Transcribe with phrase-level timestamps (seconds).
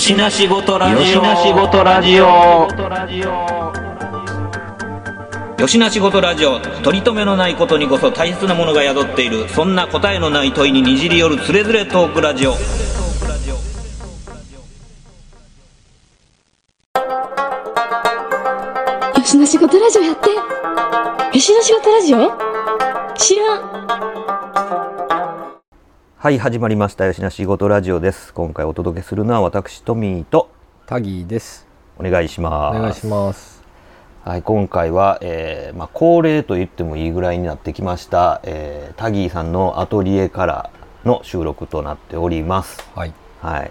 [0.00, 0.98] よしなしごとラジオ。
[0.98, 2.24] よしなしごとラジオ。
[5.60, 6.58] よしなしごとラジオ。
[6.58, 9.46] 取り留めのないことにこそ大切なものが宿っている。
[9.50, 12.52] そんな答えのない問いににじり寄るつれづれトークラジオ。
[12.52, 12.56] よ
[19.22, 20.34] しの仕事ラジオやってよ
[21.42, 22.32] しの仕事ラジオ？
[23.18, 24.39] 知らん
[26.22, 30.50] はい始まりました吉な仕事ラジオです今回お届けするのは私トミーと
[30.84, 31.66] タギーです。
[31.96, 33.62] お願いしますお願いします。
[34.22, 40.70] はい今回は、えーまあ、恒例と言ってもいいぐらいになってきました、えータギーさんのアトリエから
[41.06, 43.14] の収録となっておりますはい。
[43.40, 43.70] はい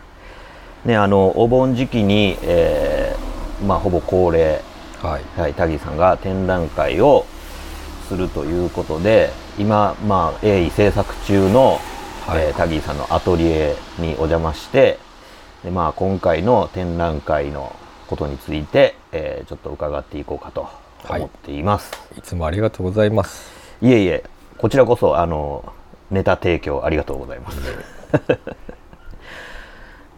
[0.86, 4.64] ねあのお盆時期に、えーまあ、ほぼ恒例、
[5.04, 5.40] はい。
[5.40, 7.28] はい、タギーさんが展覧会を
[8.08, 11.80] するということで今、まあ、鋭意制作中の、
[12.30, 12.44] はい。
[12.44, 15.00] えータギーさんのアトリエにお邪魔して
[15.64, 17.76] で、まあ、今回の展覧会の
[18.08, 20.68] ことについて、えーちょっと伺っていこうかと
[21.10, 23.52] 思っています、いつもありがとうございます。
[23.82, 24.24] い、えいえ
[24.58, 25.74] こちらこそあの
[26.12, 27.58] ネタ提供ありがとうございます。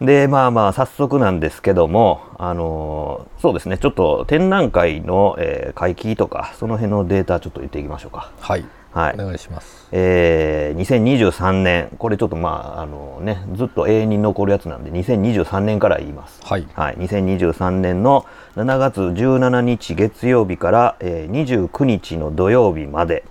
[0.00, 8.30] でまあまあ早速なんですけどもあのそうですねちょっと展覧会の、えー会期とかその辺のデータちょっと言っていきましょうか。
[8.40, 8.64] はい。
[8.92, 9.14] はい。
[9.14, 9.88] お願いします。
[9.92, 10.80] えー
[11.30, 11.88] 2023年。
[11.98, 16.40] これちょっとまああのねずっと永遠に残るやつなんで2023年から言います。
[16.44, 16.66] はい。
[16.74, 18.26] はい、2023年の
[18.56, 23.24] 7月17日月曜日から、えー29日の土曜日まで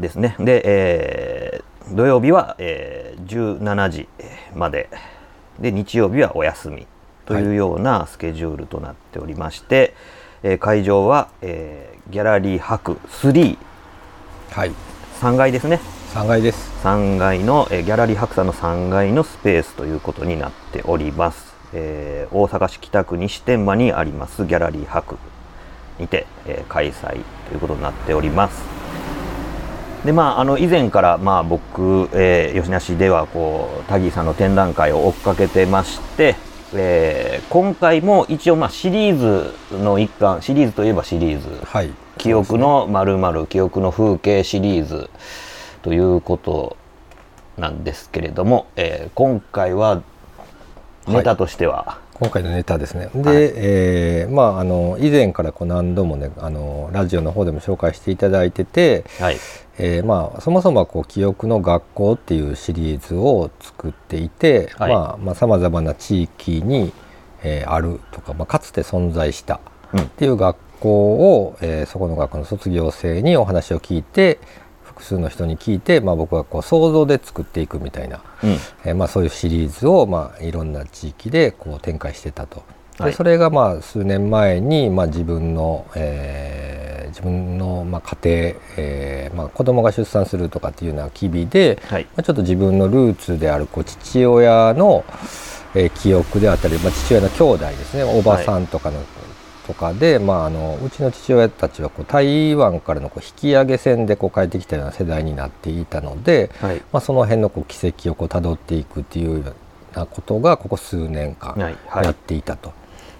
[0.00, 0.36] ですね。
[0.40, 3.26] で、えー土曜日は、えー
[3.60, 4.08] 17時
[4.54, 4.88] まで。
[5.60, 6.84] で日曜日はお休み
[7.26, 9.94] というようなスケジュールとなっておりまして、
[10.42, 13.56] えー会場は、えーギャラリー博33
[14.54, 14.72] はい。
[15.36, 15.80] 階ですね
[16.12, 16.70] 三階です。
[16.84, 25.18] 3階の、えーギャラリー白さんの3階のスペースということになっております、えー大阪市北区西天満にありますギャラリー博
[25.98, 28.62] にて、えー開催ということになっております
[30.04, 36.36] でまああの以前からまあ僕、えー吉梨ではこうタギーさんの展覧会を追っかけてまして
[36.74, 41.90] えー今回も一応まあシリーズの一環シリーズといえばシリーズはい。
[42.18, 45.10] 記憶のまるまる記憶の風景シリーズ
[45.82, 46.76] ということ
[47.58, 50.02] なんですけれども、えー今回は
[51.06, 53.10] ネタとしては、今回のネタですね。
[53.14, 53.36] で、はい。
[53.56, 59.36] えーまああの以前からこう何度もねあのラジオの方でも紹介していただいてて、はい。
[59.78, 64.92] えーまあそもそもはこう記憶の学校っていうシリーズを作っていて、はい。
[64.92, 66.92] まあまあ様々な地域に、
[67.42, 69.60] えーあるとか、まあかつて存在した
[69.92, 70.00] うん。
[70.00, 74.38] っていう学校を、えーそこの学校の卒業生にお話を聞いて
[74.82, 78.50] 複数の人に聞いて、まあ、僕はこう想像で作っていくみたいな、うん。
[78.84, 82.62] えーまあ、そういうシリーズを、まあ、いろんな地域でこう展開してたと。
[82.98, 83.10] はい。
[83.10, 86.84] でそれがまあ数年前に、まあ、自分の、えー
[87.14, 92.04] 自分のまあ家庭、えーまあ、子供が出産するとかっていうような機微で、はい。
[92.06, 95.04] まあ、ちょっと自分のルーツであるこう父親の、
[95.76, 98.02] えー記憶であったり、まあ、父親の兄弟ですね。
[98.02, 99.00] おばさんとかの、
[99.66, 106.82] とかで、まあ、あのうちの父親たちはこう台湾からのこう引き上げ船でこう帰ってきたような世代になっていたので、はい。
[106.92, 109.52] まあ、その辺のこう軌跡をこう辿っていくっていうよ
[109.94, 111.76] うなことがここ数年間はい。
[111.88, 112.04] はい。
[112.04, 112.72] やっていたと。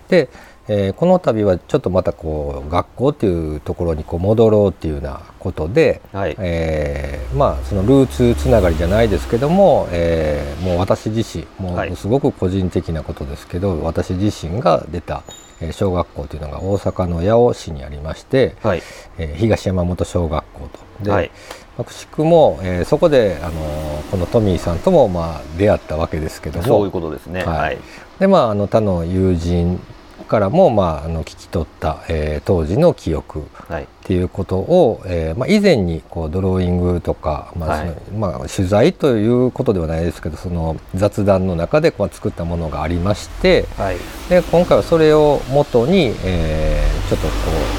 [0.09, 0.29] で、
[0.67, 6.35] えーこの度はちょっとまたこう学校っていうところにこう戻ろうっていうようなことで、はい。
[6.39, 11.91] えーまあそのルーツつながりじゃないですけども、えーもう私自身もはい。
[11.91, 18.83] うすごく個人的なことですけど、私自身が出たえー小学校というのが大阪の八尾市にありまして、はい。
[19.19, 20.61] えー東山本小学校
[21.01, 21.05] と。
[21.05, 21.31] で、はい。
[21.77, 26.65] まあくしくも、えーそこで、あのーこのトミーさんとも、まあ、出会ったわけですけども。
[26.65, 27.45] そういうことですね。
[27.45, 27.59] はい。
[27.59, 27.79] はい。
[28.21, 29.81] で、まあ、あの他の友人
[30.25, 33.89] からも、まあ、あの聞き取った、えー当時の記憶っはい。
[34.05, 43.97] ていうことを、えーまあ、以前にこうドローイングとか、まあそのはいまあ、取材ということではないですけどその雑談の中でこう作ったものがありましてはい。
[44.29, 47.33] で今回はそれを元に、えーちょっとこ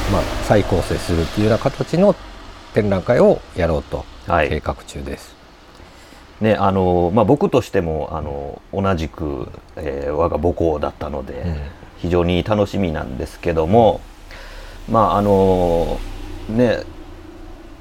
[0.10, 2.16] う、まあ、再構成するっていうような形の
[2.76, 4.50] 展覧会をやろうとはい。
[4.50, 5.36] 計画中です。
[6.42, 9.48] ねあのまあ、僕としてもあの同じく、
[9.78, 11.56] えー我が母校だったので、うん
[11.98, 14.02] 非常に楽しみなんですけども
[14.90, 16.00] まああの
[16.50, 16.84] ね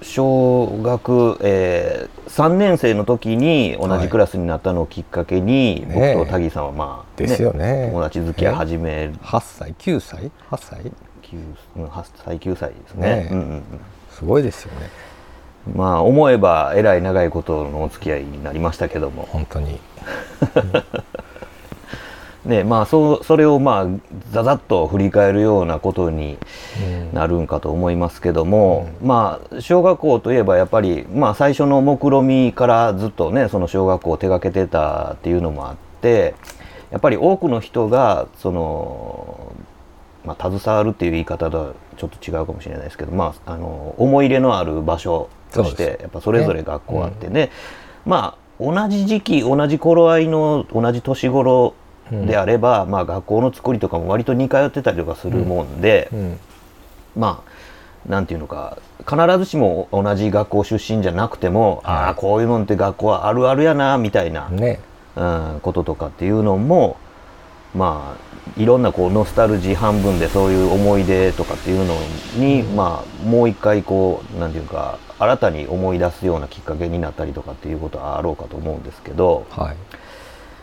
[0.04, 7.88] 小学、えー、3年生の時に同じクラスになったのをきっかけに、ねえ僕とタギさんはまあ、ですよね。
[7.90, 9.14] 友達付き合い始める。
[9.22, 10.80] 8歳？9歳？8歳
[11.22, 13.08] ？9うん8歳9歳ですね。
[13.08, 13.32] ねえ。
[13.32, 13.62] うんうん
[14.10, 14.90] すごいですよね。
[15.68, 19.26] うん、まあ思えばえらい長いことのお付き合いになりましたけども。
[19.30, 19.80] 本当に
[22.44, 23.86] ねまあ、そそれをまあ
[24.30, 26.36] ざざっと振り返るようなことに
[26.86, 27.14] うん。
[27.14, 36.34] なるんかと思いますけども、まあ小学校といえばやっぱり、まあ、最初の目論みからずっとねその小学校を手がけてたっていうのもあって
[36.90, 39.52] やっぱり多くの人がその、
[40.24, 47.50] まあ、携わるっていう言い方とはちょっと違うかもしれないですけど、まあ、あの思い入れのある場所としてやっぱそれぞれ学校あってね、
[48.04, 51.74] まあ同じ時期同じ頃合いの同じ年頃
[52.10, 56.38] であれば、まあ、学校の作りとかも割と似通ってたりとかするもんで、うん。
[57.16, 57.54] まあ
[58.08, 58.76] なんていうのか
[59.08, 61.96] 必ずしも同じ学校出身じゃなくても、はい。
[61.96, 64.80] ああこういうのって学校はあるあるやなみたいな、ね。
[65.16, 66.96] うん、こととかっていうのも
[67.74, 71.94] まあいろんなこうノスタルジー半分でそういう思い出とかっていうの
[72.36, 79.76] に、まあもう一回こうなんていうか新たに思い出すようなきっかけになったりとかっていうことはあろうかと思うんですけど、はい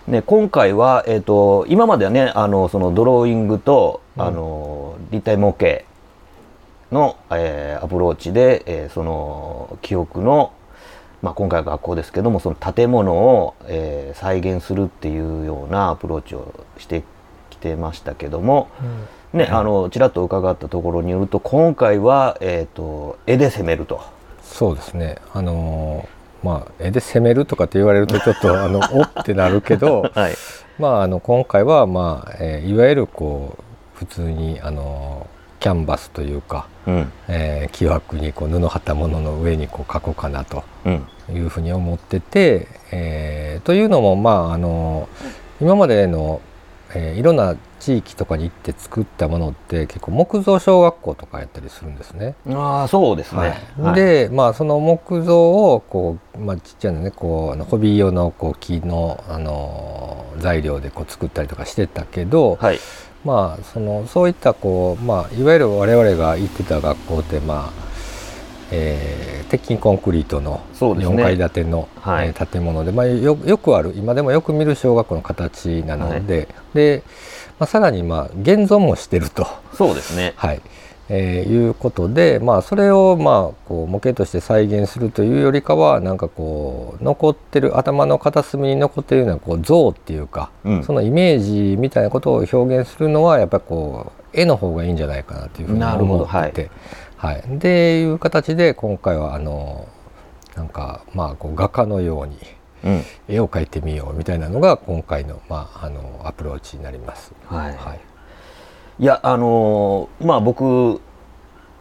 [0.07, 5.83] ね、今回は、えー、と今まではねあのそのドローイングと、あの立体模型
[6.91, 10.53] の、えーアプローチで、えーその記憶の、
[11.21, 17.03] まあ、今回は学校ですけどもその建物を、えー再現するっていうようなアプローチをして
[17.49, 18.69] きてましたけども、
[19.33, 24.01] ね、あのちらっと伺ったところによると今回は、えー、と絵で攻めると。
[24.41, 25.17] そうですね。
[25.33, 30.33] あのーまあ絵で攻めるとかって言われると ちょっとあのおってなるけどはい。
[30.79, 33.63] まああの今回はまあ、えーいわゆるこう
[33.97, 35.27] 普通にあの
[35.59, 37.11] キャンバスというか、うん。
[37.27, 41.07] えー木枠にこう布貼ったものの上にこう書こうかなとうん。
[41.33, 45.07] いうふうに思ってて、えーというのもまああの
[45.61, 46.41] 今までの、
[46.95, 52.35] えーいろんな地域とかに行って作ったものって結構木造小学校とかやったりするんですね。
[52.49, 53.39] ああそうですね。
[53.39, 53.81] はい。
[53.81, 53.95] はい。
[53.95, 62.79] でまあその木造をこう、まあ、ちっちゃなねこうあのホビー用のこう木の、あの材料でこう作ったりとかしてたけど、はい。
[63.25, 67.91] まあそのそういったこう、まあ、いわゆる我々が行ってた学校ってまあ、
[68.71, 71.23] えー鉄筋コンクリートの4そうですね。
[71.23, 72.27] 階建ての、はい。
[72.27, 77.03] えー建物で、まあ、よよくある今でもよく見る小学校の形なので,、で
[77.61, 79.45] まあ、さらにまあ現存もしてると。
[79.75, 80.33] そうですね。
[80.35, 80.63] はい。
[81.09, 90.83] えーいうことで、まあ、それをまあこう模型として再現するというよりかはなんかこう残ってる頭の片隅に残ってるようなこう像っていうか、うん。
[90.83, 91.39] そのイメー
[91.73, 96.71] ジみたいなことを表現するのはやっぱりこう絵の方がいいんじゃないかなというふうに思ってて、
[97.15, 97.43] はい。
[97.47, 99.87] でいう形で今回はあの
[100.55, 102.60] なんかまあこう画家のようにうん
[103.27, 107.31] 絵を描いてみようみたいなのが今回の,、まあ、あのアプローチになります。
[107.47, 107.75] はい。
[107.75, 107.99] はい。
[108.99, 111.01] いやあのーまあ僕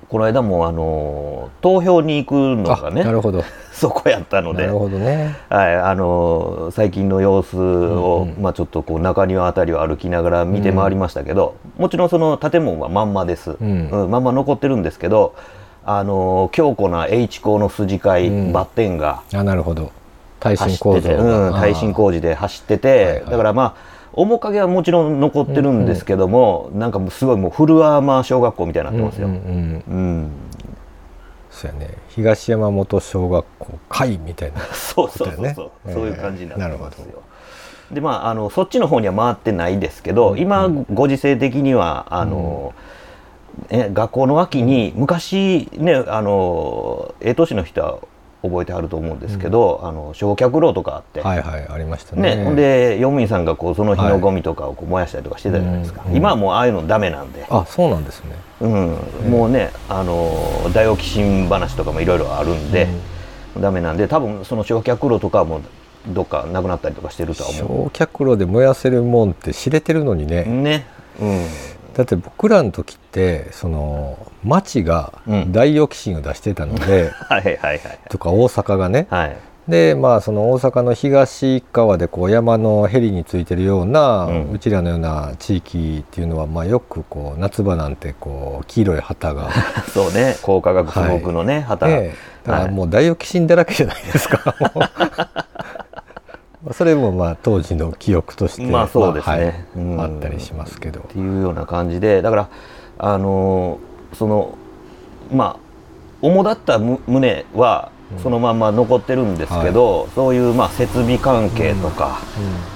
[0.09, 3.45] この間もあのー投票に行くのがあなねるほど。
[3.73, 4.67] そこやったので。
[4.67, 5.37] なるほどね。
[5.49, 8.43] はいあのー最近の様子を、うんうん。
[8.43, 13.91] まあ、ちょっとこう中庭あたりを歩きながら見て回りましたけど、もちろんその建物はまんまです、うん。
[14.11, 15.35] まんま残ってるんですけど
[15.85, 18.53] あのー強固な H 鋼の筋交い、うん。
[18.53, 19.91] バッテンがあなるほど
[20.41, 23.25] 耐走震構造ってて、うん、耐震工事で走ってて、はいはい。
[23.31, 29.29] だからまあ面影はもちろん残ってるんですけども、なんかもうすごいもうフルアーマー小学校みたいになってますよ。
[29.29, 30.31] うんうんうんうん。
[31.51, 31.95] そうやね。
[32.09, 35.55] 東山本小学校会みたいな そうそうそうそう、ね。
[35.95, 37.23] そういう感じになってますよ。
[37.93, 42.73] でまああのそっちの方には回ってないですけど、うん今ご時世的にはあの、
[43.69, 47.99] え学校の脇に昔ねあのええ年の人は
[48.43, 52.37] 覚えてはると思うんですけど、あの焼却炉とかあって、はいはいありましたね。
[52.37, 58.31] ね、で用務員さんがこうその日のゴミとかをこう燃やしたりとかしてたじゃないですか、うん今はもうああいうのダメなんで、あそうなんですね。
[58.61, 59.31] うん。
[59.31, 62.89] もうねあのダイオキシン話とかもいろいろあるんで、
[63.59, 65.63] ダメなんで多分その焼却炉とかはもう
[66.09, 70.87] どっかなくなったりとかしてるとは思焼却炉で燃やせるもんって知れてるのにね、うね。
[71.21, 71.47] うん
[71.95, 75.53] だって僕らの時ってその町がうん。
[75.53, 79.07] ダイオキシンを出してたので、 はいはいはいとか大阪がね。
[79.11, 79.37] はい。
[79.69, 89.51] でまあその大阪の東側でこう山のへりについてるような、ううんちらのような地域っていうのは、まあ、よくこう夏場なんてこう黄色い旗が、
[89.93, 90.37] そうね。
[90.43, 90.89] 高化学
[91.33, 94.55] のね、旗、ね、だからもうダイオキシンだらけじゃないですか。
[96.73, 99.37] それもまあ当時の記憶として、まあそうですね。
[99.37, 100.01] はいうん。
[100.01, 101.01] あったりしますけど。
[101.01, 101.03] っ。
[101.05, 102.49] ていうような感じでだから
[102.99, 104.57] あのーその
[105.33, 105.71] まあ
[106.21, 112.19] 主だったむ旨はそのまんま残ってるんですけど、そういうまあ設備関係とか、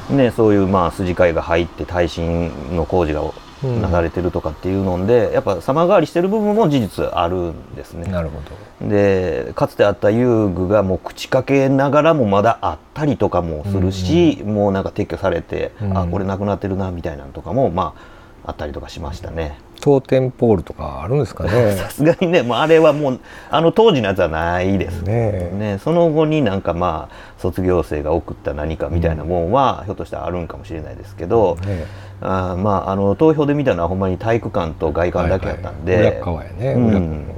[0.08, 3.22] ね、そういうまあ筋交いが入って耐震の工事が
[3.64, 3.82] うん。
[3.82, 8.10] なされてるとかっていうので、やっぱ様変わりしてる部分も事実あるんですね。
[8.10, 8.40] なるほ
[8.80, 8.88] ど。
[8.88, 15.98] でかつてあった遊具がもう口かけながらもまだあったりとかもするし、もうなんか撤去されて、うん。
[15.98, 17.94] あこれなくなってるなみたいなのとかもま
[18.42, 19.58] ああったりとかしましたね。
[19.80, 21.72] 当店ポールとかあるんですかね。
[21.76, 25.06] さすがにねもうあれはもうあの当時のやつはないですね。
[25.08, 25.54] え。
[25.54, 31.86] ねその後になんかまあ卒業生が送った何かみたいなもんは、ひょっとしたらあるんかもしれないですけど、ね
[32.20, 37.26] あーまああの投票で見たのはほんまに体育館と外観だけやったんで、はいはいやね、うん。
[37.26, 37.34] 裏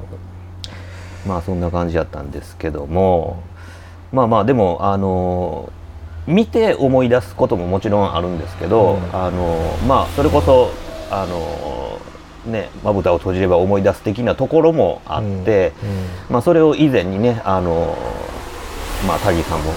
[1.26, 3.42] まあそんな感じやったんですけども。
[4.12, 5.72] まあまあでもあの
[6.26, 9.16] 見て思い出すことももちろんあるんですけど、うん。
[9.16, 10.70] あのまあそれこそ
[11.10, 11.98] あの
[12.50, 15.72] ねまぶたを閉じれば思い出す的なところもあって、
[16.30, 17.98] まあそれを以前にねあの
[19.06, 19.72] まあタギーさんも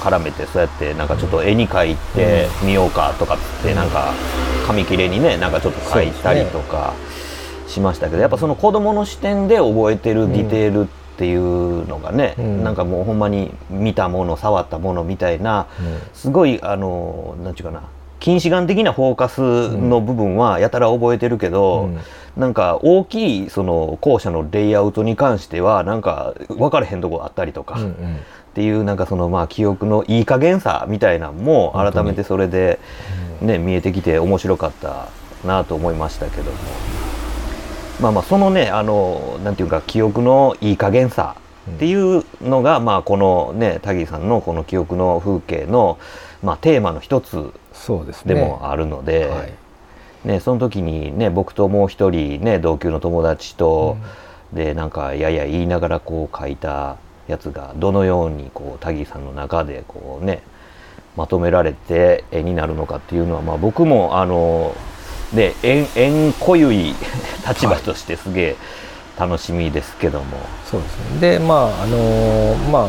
[0.00, 4.12] 絡めてそうやってなんかちょっと絵に描いてみようかとかってなんか
[4.66, 6.94] 紙切れにねなんかちょっと描いたりとか
[7.68, 12.64] しましたけどやっぱその子供の視点で覚えてるディテールっていうのがね、うん。
[12.64, 15.66] なんかもうほんまに見たもの触ったものみたいな
[16.14, 17.82] すごいあのなんちゅうかな
[18.20, 19.40] 近視眼的なフォーカス
[19.76, 22.00] の部分はやたら覚えてるけど、うん。
[22.36, 32.80] なんか大きいその校舎のレイアウトに関してはなんか分からへんとこあったりとか、うんうんっていうなんかそのまあ記憶のいい加減さみたいなのも改めてそれで
[33.40, 35.08] ね見えてきて面白かった
[35.46, 36.50] なと思いましたけども。
[38.00, 41.36] まあまあそのねあのなんていうか記憶のいい加減さ
[41.70, 45.98] っていうのがまあこのねタギーさんのこの記憶の風景の
[46.42, 48.34] まあテーマの一つそうですね。
[48.34, 49.52] でもあるので、はい。
[50.24, 53.96] ね、その時にね僕ともう一人ね同級の友達と、
[54.52, 56.96] でなんかやや言いながらこう書いた
[57.30, 60.42] やつがどのようにこうタギーさんの中でこうね
[61.16, 64.74] まとめられて絵になるのかっていうのは、まあ、僕もあの
[65.32, 66.94] ね縁縁濃ゆい
[67.46, 68.56] 立場としてすげえ
[69.18, 70.24] 楽しみですけども、
[70.64, 71.20] そうですね。
[71.20, 72.88] でまああのま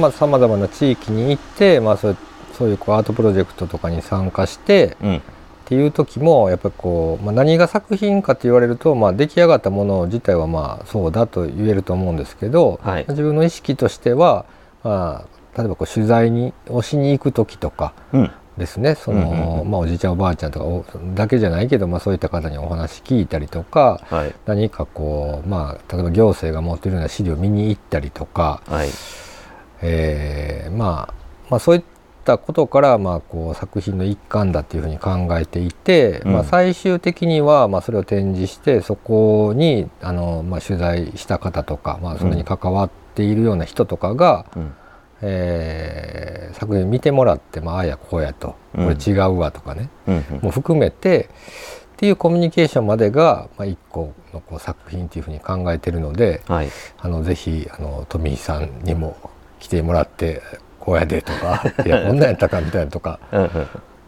[0.00, 2.16] まあさまざまな地域に行って、まあ、そう
[2.52, 5.22] そういうこうアートプロジェクトとかに参加してうん
[5.62, 13.06] っていう時もやっぱりこう、まあ、何が作品かと言われると、まあ、出来上がったもの自体はまあそうだと言えると思うんですけど、はい。
[13.08, 14.44] 自分の意識としては、
[14.82, 18.30] まあ、例えばこう取材にをしに行く時とかうん。
[18.58, 18.96] ですね。
[18.96, 24.34] その、まあ、おじいちゃんおばあちゃんとかおだけじゃないけど、まあ、そういった方にお話聞いたりとかはい。
[24.44, 28.88] 何かこう、まあ、例えば行政が持っているような資料を見に行ったりとか、はい。
[29.80, 31.14] えーまあ、
[31.50, 31.82] まあそういっ
[32.24, 36.32] たことから、まあ、こう作品の一環だっていうふうに考えていて、うん。
[36.32, 44.74] まあ、最終的には、まあ、それを展示してそこにあの、まあ、取材した方とか、まあ、それに関わっているような人とかが、うん。
[45.22, 50.40] えー作品見てもらって、まあ、ああやこうやとこれ違うわとかね、うんうん。
[50.42, 51.28] も含めて
[51.94, 56.68] っていうコミュニケーションまでが、まあ、一個のこう作品っていうふうに考えてるのではい。
[56.98, 59.16] あのぜひあの富井さんにも
[59.60, 60.42] 来てもらって
[60.82, 63.48] こうやでとかいやこんなんやったかみたいなとか うんうんっ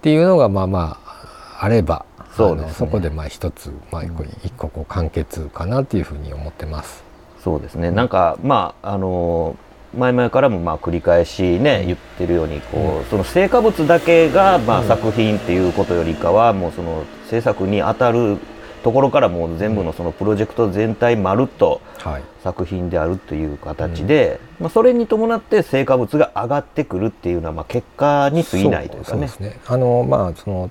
[0.02, 2.04] ていうのがまあまああれば
[2.37, 2.69] そうね。
[2.73, 7.04] そこでまあ一つ、まあ、一個こう完結かなっていうふうに思ってます。
[7.43, 7.93] そうですね。
[7.93, 9.57] なんかまああの
[9.97, 18.38] 前々からもまあ繰り返しね、言ってるようにこう、その成果物だけがまあうん作品っていうことよりかは、もうその制作に当たる
[18.85, 22.23] ところからもう全部のそのプロジェクト全体まるっとはい。
[22.43, 29.31] 作品であるという形で、まあ、それに伴って成果物が上がってくるっていうのはまあ結果に過ぎないというかね。
[29.41, 29.59] ね。
[29.67, 30.71] あのまあその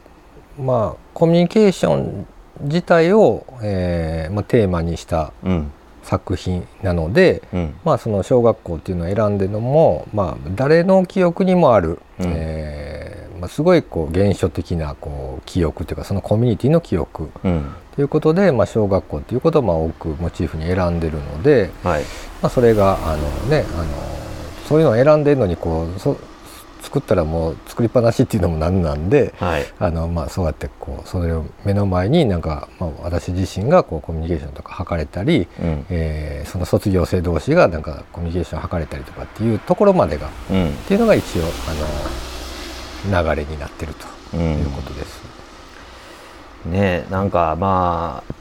[0.59, 2.27] まあコミュニケーション
[2.61, 5.71] 自体を、えーまあ、テーマにしたうん。
[6.03, 7.73] 作品なので、うん。
[7.85, 12.25] まあ、その小学校っていうのを選んでるのも、まあ、誰の記憶にもある、うん。
[12.27, 12.82] えー
[13.43, 17.75] まあ、すごいこう原初的なこう記憶というかそのコミュニティの記憶うん。
[17.93, 22.03] ということで、まあ、小学校っていうことをまあ多くモチーフに選んでるので、はい。
[22.41, 23.85] まあ、それがあの、ね、あの
[24.65, 26.15] そういうのを選んでるのにこうそ
[26.81, 29.33] 作ったらもう作りっぱなしっていうのもなんなんで。
[29.37, 29.65] はい。
[29.77, 35.85] あのまあ、そうやってこうそれを目の前になんか、まあ、私自身がこうコミュニケーションとか図れたり、うん。
[35.89, 40.71] えーその卒業生同士がなんかコミュニケーションを図れたりとかっていうところまでがっうん。
[40.87, 41.49] ていうのが一応あの
[43.05, 45.21] 流れになってるとうんいうことです。
[46.65, 48.33] ねなんかまあ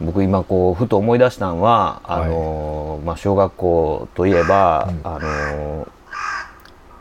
[0.00, 5.88] 僕今こうふと思い出したのはあの、まあ、小学校といえば、うんあの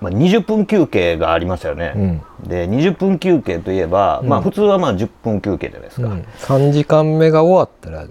[0.02, 1.94] まあ、20分休憩がありましたよね。
[1.96, 6.08] うんで20分休憩といえば、まあうん普通はまあ10分休憩じゃないですか。
[6.08, 8.08] うん、3時間目が終わったら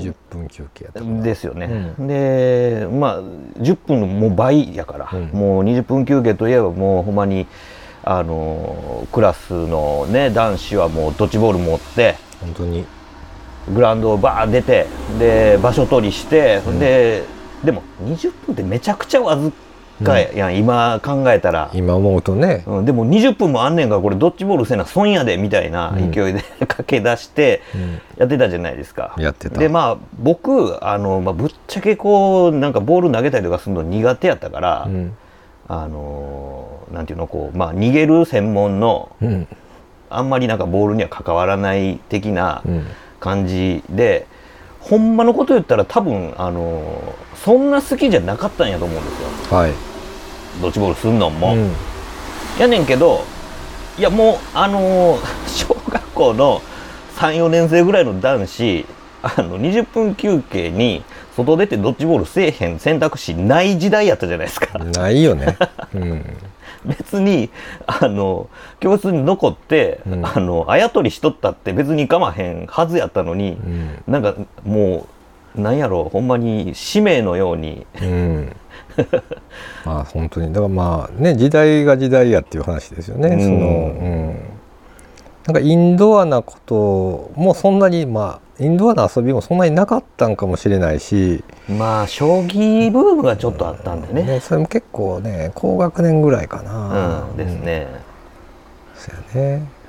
[0.00, 5.26] 20分休憩やったですよね、うでまあ10分のもう倍やから、うん。
[5.28, 7.46] もう20分休憩といえばもうほんまに
[8.04, 12.16] あのクラスのね男子はもうドッジボール持って。
[12.40, 12.84] 本当に。
[13.72, 14.86] グラウンドをバーン出て
[15.20, 17.24] で場所取りして、で
[17.64, 19.52] でも20分ってめちゃくちゃわず
[20.04, 27.62] かやん、今考えたら、今思うとね、うん、でも20分もあんねんからこれドッジボールせな損やでみたいな勢いで、 駆け出して
[28.16, 29.14] やってたじゃないですか。
[29.18, 29.58] やってた。
[29.58, 35.16] でまあ僕あの、まあ、ぶっちゃけこうなんかボール投げたりとかするの苦手やったから、うん。
[35.68, 39.46] あのなんていうのこう、まあ、逃げる専門のうん。
[40.10, 42.86] あんまりなんかボールには関わらない的なうん。
[43.22, 44.26] 感じで、
[44.80, 49.56] ほんまのこと言ったら多分あのそんな好きじゃなかったんやと思うんですよ。
[49.56, 49.72] はい、
[50.60, 51.54] ドッジボールすんのも。
[51.54, 51.72] うん。
[52.58, 53.24] やねんけど
[53.98, 56.62] いやもうあのー 小学校の
[57.16, 58.86] 34年生ぐらいの男子
[59.22, 61.04] あの20分休憩に
[61.36, 64.78] 外出てドッジボールせえへん選択肢ない時代やったじゃないですか。
[64.78, 65.56] ないよね、
[65.94, 66.24] うん、
[66.84, 67.48] 別に
[67.86, 68.48] あの
[68.80, 70.26] 教室に残って、うん。
[70.26, 74.02] あのあやとりしとったって別に構わへんはずやったのに、うん。
[74.08, 75.06] なんかも
[75.56, 78.56] うなんやろほんまに使命のようにうん、
[79.84, 80.48] まあ本当に。
[80.52, 83.28] だからまあね時代が時代やっていう話ですよね。
[83.28, 83.40] うん。
[83.40, 84.34] そのうん、
[85.46, 97.26] なんかインドアなこともそんなにまあインドアな遊びもそんなになかったんかもしれないし、まあ将棋ブームがちょっとあったんでね、ね、それも結構ね高学年ぐらいかな。
[97.30, 97.88] うんですね、
[98.94, 99.81] そうやね。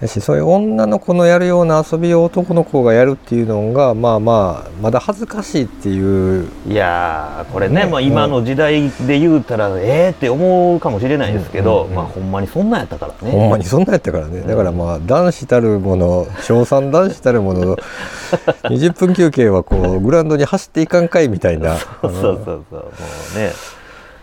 [0.00, 6.48] やしそういう女の子のやるような遊びを男の子がやるっていうのがまあまあまだ恥ずかしいっていう。
[6.66, 11.84] いやーこれねねまあ、今の時代で言うたらええって思うかもしれないですけど、うん。
[11.84, 13.30] うんうんまあほんまにそんなんやったからね。
[13.30, 14.40] ほんまにそんなんやったからね。
[14.40, 17.76] だからまあ男子たるもの小3男子たるもの
[18.64, 21.76] 20分休憩はこうグラウンドに走っていかんかいみたいな。
[21.76, 22.90] そうそうそうそうも
[23.36, 23.52] うね。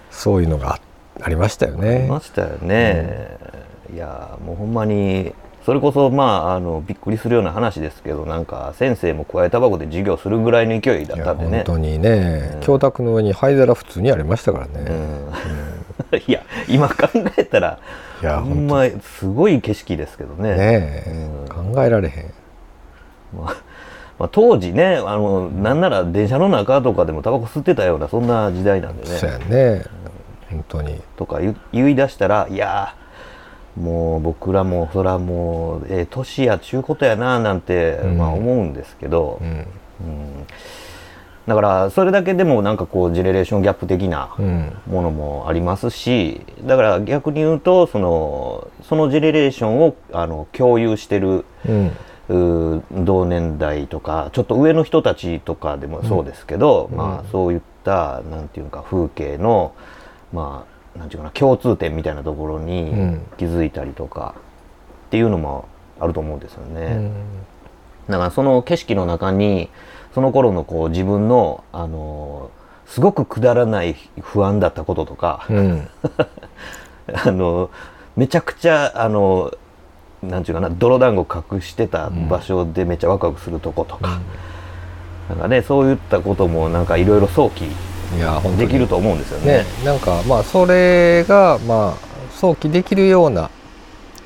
[0.10, 0.80] そういうのがあ
[1.22, 2.20] ありましたよありねま。
[2.20, 3.38] したよね、
[3.94, 5.34] いやーもうほんまに
[5.68, 11.58] それこそまああのびっくりするような話ですけどなんか先生も加えタバコで授業するぐらいの勢いだったんでね。
[11.58, 14.74] 本当にね、教託の上に灰皿普通にありましたからね。
[14.90, 16.20] うん。
[16.26, 17.80] いや今考えたら
[18.22, 20.52] いやほんますごい景色ですけどね。
[20.52, 20.58] ね
[21.06, 22.34] え、考えられへん。
[23.38, 23.56] まあ
[24.20, 29.40] まあ、当時ねあのなんなら電車の中とかでもタバコ吸ってたようなそんな時代なんでそうねや
[29.76, 29.86] ね。
[30.50, 31.02] 本当に。
[31.18, 33.07] とか言言い出したらいやー
[33.80, 38.18] もう僕らもそらもうええ年やちゅうことやななんて、うん。
[38.18, 39.48] まあ思うんですけど、うん。
[39.48, 39.66] うん。
[41.48, 44.74] だからそれだけでもなんかこうジェネレーションギャップ的なうん。
[44.88, 51.92] ものもありますしだから逆に言うとそのそのジェネレーションをあの共有してるうん。
[52.30, 59.74] 同年代とかちょっと上の人たちとかでもそうですけど、まあそういったなんていうか風景の
[60.34, 63.26] まあなんていうかな共通点みたいなところにうん。
[63.38, 64.36] 気づいたりとか
[65.08, 65.68] っていうのも
[66.00, 66.82] あると思うんですよね。
[66.82, 67.14] うん。
[68.10, 69.70] だからその景色の中に
[70.14, 72.52] その頃のこう自分のあの
[72.86, 75.88] すごくくだらない不安だったこととか、うん。
[77.14, 77.70] あの
[78.16, 79.52] めちゃくちゃあの
[80.24, 84.20] なんていうかな泥団子隠してた場所でめっちゃワクワクするとことか、
[85.30, 87.66] なんかねそういったこともなんかいろいろ想起
[88.16, 89.46] いやできると思うんですよね。
[89.60, 93.50] ね。、なんかまあそれがまあ想起できるような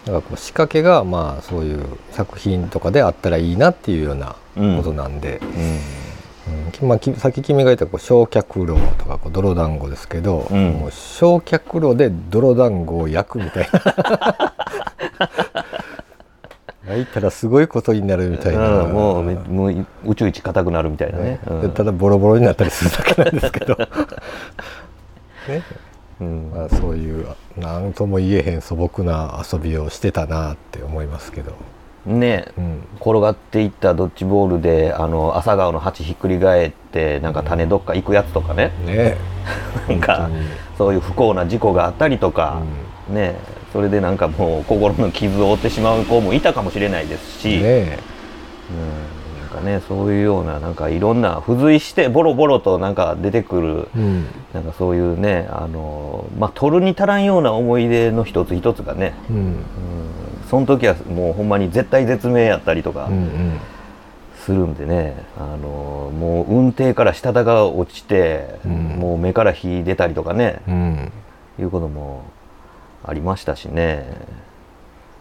[0.06, 6.88] なんかこう仕掛けがまあそういう作品とかであったらいいなっていうようなことなんで、うん。
[6.88, 10.72] まあ、きさっき君が言ったこう焼却炉とかこう泥団子ですけど、うん。
[10.74, 14.54] もう焼却炉で泥団子を焼くみたいな
[16.92, 21.40] 焼いたらすごいことになるみたいな、うんもうめもう宇宙一硬くなるみたいなね。
[21.48, 21.62] うん。
[21.62, 23.78] でただボロボロになったりするだけなんですけど。
[25.48, 25.64] ね。
[26.20, 26.52] うん。
[26.54, 27.28] まあ、そういう
[27.58, 31.54] 何とも言えへん素朴な遊びをしてたなって思いますけど、
[32.06, 32.46] ね。
[32.58, 39.18] うん、転がっていったドッジボールであの朝顔の鉢ひっくり返ってなんか種どっか行くやつとかね、ね。
[39.88, 40.30] なんか
[40.78, 42.62] そういう不幸な事故があったりとか、
[43.12, 43.36] ね
[43.74, 48.00] それでなんかもう心の傷を負ってしまう子もいたかもしれないですし、ね
[48.70, 54.28] うん、なんかねそういうようななんかいろんな付随してボロボロとなんか出てくるうん。
[54.54, 59.38] なんかそういうねあのまあ取るに足らんような思い出の一つ一つがね、うん。
[59.38, 59.64] うん、
[60.50, 63.60] その時はもうほんまに絶対絶命やったりとかうんうん。
[64.42, 68.72] するんでね、あのもう運転から下が落ちて、うん。
[69.00, 71.12] もう目から火出たりとかね、うん。
[71.60, 72.24] いうことも
[73.04, 74.06] ありましたしね。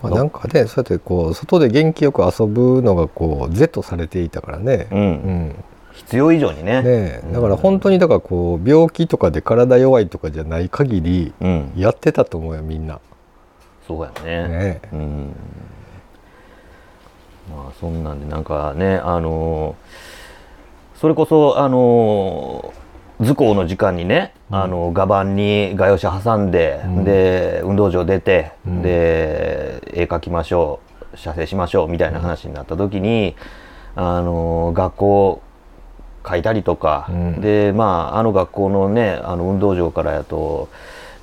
[0.02, 4.98] まあ、なんかねそうやってこう外で元気よく遊ぶのがこう是とされていたからね、うん。
[4.98, 5.64] うん。
[5.92, 6.82] 必要以上にね。
[6.82, 13.00] ねだから本当にだからこう病気とかで体弱いとかじゃない限りうん、やってたと思うよみんな。
[13.86, 14.48] そうやね。
[14.48, 15.36] ねうん。
[17.50, 19.74] まあそんなんでなんかねあの
[20.94, 22.72] それこそあの
[23.20, 27.04] 図工の時間にね、あの画板に画用紙挟んで、うん。
[27.04, 28.83] で運動場出て、うん。
[28.83, 30.80] で絵描きましょ
[31.14, 33.37] う写生しましょうみたいな話になった時に、
[33.94, 35.42] あの学校
[36.26, 37.40] 書いたりとか、うん。
[37.40, 40.68] でまああの学校のねあの運動場からやと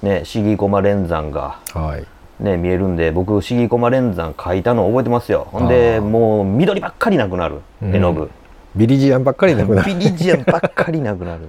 [0.03, 2.05] ね市議駒連山がはい。
[2.39, 5.47] ね、見えるんで僕市議駒連山書いたの覚えてますよ。
[5.51, 7.95] ほんでもう緑ばっかりなくなるうん。
[7.95, 8.29] 絵の具、
[8.75, 9.87] ビリジアンばっかりなくなる。
[9.91, 11.41] ビリジアンばっかりなくなる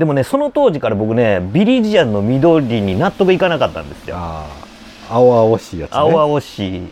[0.00, 4.16] でもねその当時から僕ねビリジアンの緑に納得いかなかったんですよ。
[4.16, 4.46] あ
[5.10, 5.98] あ青々しいやつね。
[5.98, 6.88] 青々しい。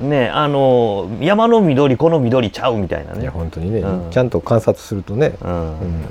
[0.00, 4.10] ねあの山の緑この緑ちゃうみたいないねや本当にね、うん。
[4.10, 5.80] ちゃんと観察するとね、うん。
[5.80, 6.04] うん。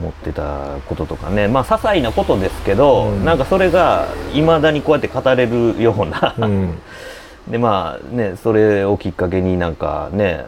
[0.00, 1.46] 思ってたこととかね。
[1.46, 3.24] まあ些細なことですけど、うん。
[3.24, 6.78] なんかそれがいまだにこうやって語れるような、うん。
[7.46, 10.46] でまあねそれをきっかけになんかね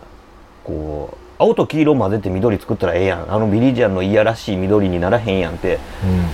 [0.65, 3.33] こう青と黄色混ぜて緑作ったらええやん。
[3.33, 5.79] あのビリジアンのいやらしい緑にならへんやんって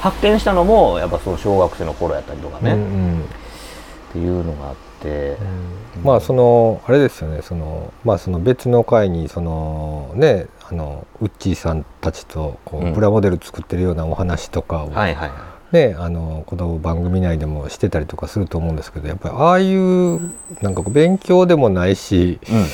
[0.01, 3.25] 発見したのもやっぱその小学生の頃やったりとかね、っうんうん。
[4.13, 5.37] ていうのがあって、
[6.05, 7.43] まあそのあれですよね。
[7.43, 12.91] そのまあその別の会にそのねあのウッチーさんたちとこうん。
[12.93, 15.31] うプラモデル作ってるようなお話とかを、はいはい
[15.73, 20.21] ねあのこの番組内でもしてたりとかすると思うんですけどやっぱりああいう
[20.61, 22.65] なんか勉強でもないし、うん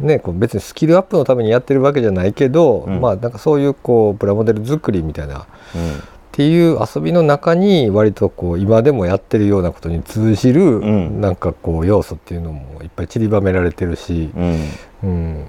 [0.00, 3.00] ね、こう別にスキルアップのためにやってるわけじゃないけど、うん。
[3.00, 6.02] まあなんかそういうこうプラモデル作りみたいなっうん。
[6.32, 11.20] ていう遊びの中に割とこう今でもやってるようなことに通じる、ん。
[11.20, 14.68] なんかこう要素っていうのもいっぱい散りばめられてるし、うん。
[15.02, 15.44] うん、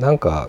[0.00, 0.48] なんか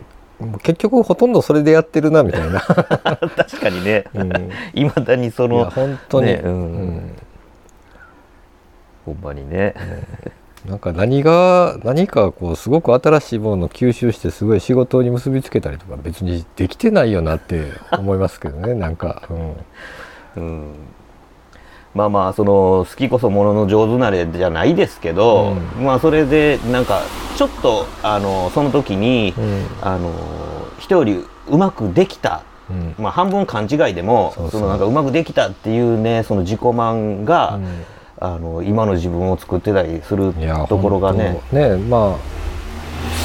[0.61, 4.05] 結局ほとんどそれでやってるなみたいな、確かにね。
[4.13, 4.31] うん、
[4.73, 6.51] いまだにその本当に、ねうん。
[6.51, 6.55] う
[6.91, 7.15] ん。
[9.05, 9.75] ほんまにね
[10.65, 19.23] なんか何が何かこうすごく新しいものを吸収してすごい仕事に結びつけたりとか別にできてないよなって思いますけどね なんか、
[20.37, 20.43] うん。
[20.43, 20.73] うん。
[21.93, 27.01] まあまあその好きこそものの上手なれじゃないですけど、うまあそれでなんか
[27.35, 29.65] ちょっとあのその時に、うん。
[29.81, 30.11] あの
[30.79, 32.95] 人よりうまくできた、うん。
[32.97, 37.59] まあ、半分勘違いでもそのなんかうまくできたっていうねその自己満が、
[38.23, 40.33] あの今の自分を作ってたりする
[40.69, 41.41] ところがね。
[41.51, 42.33] ねまあ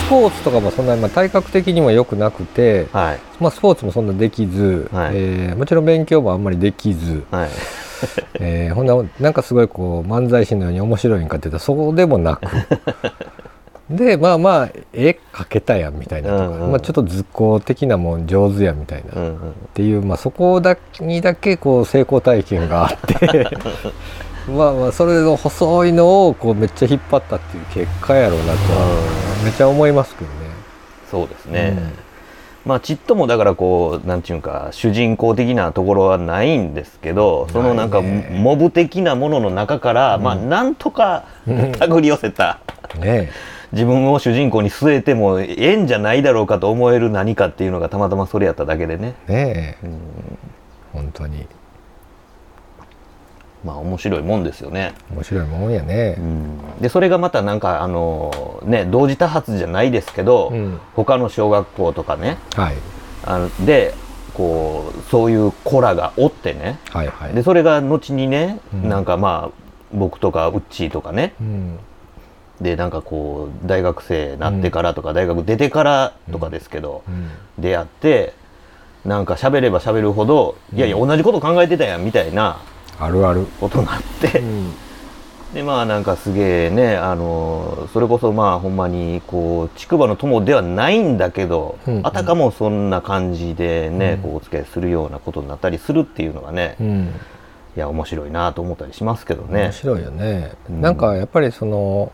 [0.06, 3.20] スポーツとかもそんなにまあ体格的にも良くなくて、はい。
[3.38, 5.12] まあ、スポーツもそんなできず、はい。
[5.14, 7.48] えーもちろん勉強もあんまりできず、はい。
[8.40, 12.40] えーほんななんかすごいこう漫才師のように面白いんかって言ったらそうでもなく。
[13.90, 19.54] でまあまあ絵描けたやんみたいなとか、うんうんまあ、ちょっと図工的なもん上手やみたいな、っうんうん。
[19.74, 23.48] ていう、まあ、そこだにだけこう成功体験があって
[24.48, 28.58] まあまあそれの細いのをこうめっちゃ引っ張ったっていう結果やろうなと。
[29.44, 30.36] めっちゃ思いますけどね。
[31.10, 31.94] そうですね、
[32.66, 42.58] まあちっともだからこうなんていうか主人公的なところはないんですけどそのなんかモブ的なものの中から、まあなんとか 手繰り寄せた。
[42.94, 43.30] うんね
[43.70, 49.86] 自分を主人公に据えてもええんじゃないだろうかと思える何かっていうのがたまたまそれやっただけでね、えねえ。
[49.86, 49.98] うん、
[50.94, 51.46] 本当に
[53.64, 54.94] まあ面白いもんですよね。
[55.10, 56.16] 面白いもんやね。
[56.18, 56.20] う。
[56.20, 60.80] ん、でそれがまたなんかあのね同時多発じゃないですけど、うん。
[60.94, 62.38] 他の小学校とかね。
[62.54, 62.76] はい。
[63.24, 63.94] あので
[64.34, 66.78] こうそういう子らがおってね。
[66.90, 67.34] はいはい。
[67.34, 68.88] でそれが後にね、うん。
[68.88, 71.34] なんかまあ僕とかウッチーとかね。
[71.40, 71.78] うん。
[72.60, 77.30] でなんかこう大学生なってからとか、大学出てからとかですけど、うん。
[77.58, 78.34] 出会って
[79.04, 82.60] なんか喋れば喋るほど、いやいや同じこと考えてたやんみたいな
[82.98, 83.46] あるある。
[83.60, 84.72] ことになって、うん。
[85.54, 92.00] でまあなんかすげえねあのそれこそまあほんまにこう筑波の友ではないんだけど、うん。
[92.04, 94.22] あたかもそんな感じでね、うん。
[94.22, 97.14] こうお付き合いするようなことになったりするっていうのがね、うん。
[97.76, 99.72] いや面白いなと思ったりしますけど面ね。
[99.72, 100.80] 白いよね、うん。
[100.80, 102.12] なんかやっぱりその、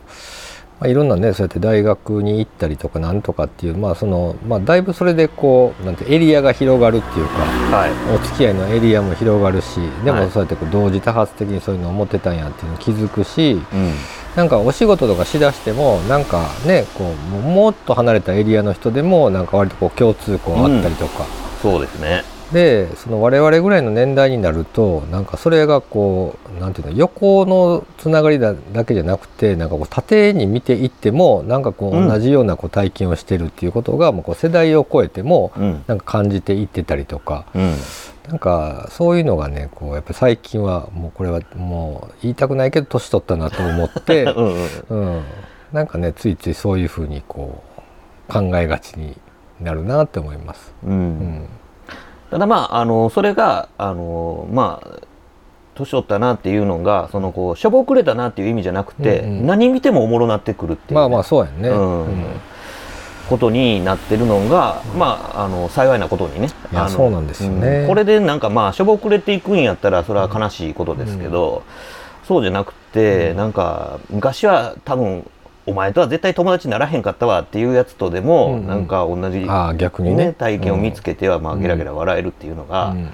[0.85, 7.39] まあ、いろんなねそうやって大学に行ったりとかなんとかっていうまあその、まあ、だいぶそれでこうなんてエリアが広がるっていうか
[7.75, 7.91] はい。
[8.15, 10.27] お付き合いのエリアも広がるしではい。
[10.27, 13.95] もそうやってこう同時多発的にそういうのを思ってたんやっていうのを気づくしうん。
[14.37, 21.25] なんかお仕事とかしだしてもなんかねこうもうもっと離れたエリアの人でもなんか割とこう共通項あったりとか、
[21.63, 22.25] そうですね。
[22.55, 32.09] でその我々ぐらいの年代になるとなんかそれがこうなんていうの横のつながりだだけじゃなくてなんかこう縦に見ていってもなんかこううん。
[32.09, 35.85] 同じようなこう体験をしてるっていうことが、もうこう世代を超えてもうん。
[35.89, 37.75] なんか感じていってたりとか、うん。
[38.29, 44.55] なんかそういうのがねこうやっぱ最近はもうこれはもう言いたくないけど年取ったなと思って、 うん
[44.91, 45.17] うん。
[45.17, 45.23] うん、
[45.73, 47.63] なんかねついついそういうふうにこ
[48.29, 49.17] う考えがちに
[49.61, 50.73] なるなって思います。
[50.85, 50.93] うん。
[50.93, 51.49] うん
[52.31, 55.01] ただまああのそれがあのまあ
[55.75, 59.47] 年取ったなっていうのがそのこうしょぼくれたなっていう意味じゃなくて、うんうん。
[59.47, 61.69] 何見てもおもろなってくるっていうね、まあまあそうやんね。
[61.69, 62.41] うん。
[63.29, 66.49] ことになってるのが、まああの幸いなことにね。
[66.73, 67.81] あのそうなんですよね。
[67.81, 67.89] うん。
[67.89, 71.63] これでなんかまあしょぼくれていくんやったらそれは悲しいことですけど、
[72.25, 75.29] そうじゃなくて、なんか昔は多分
[75.67, 78.67] お前とは絶対友達にならへんかったわっていうやつとでも、うんうん。
[78.67, 80.27] なんか同じ、ああ逆にね。
[80.27, 83.11] ね、体験を見つけては、まあ、うんゲラゲラ笑えるっていうのが、うん。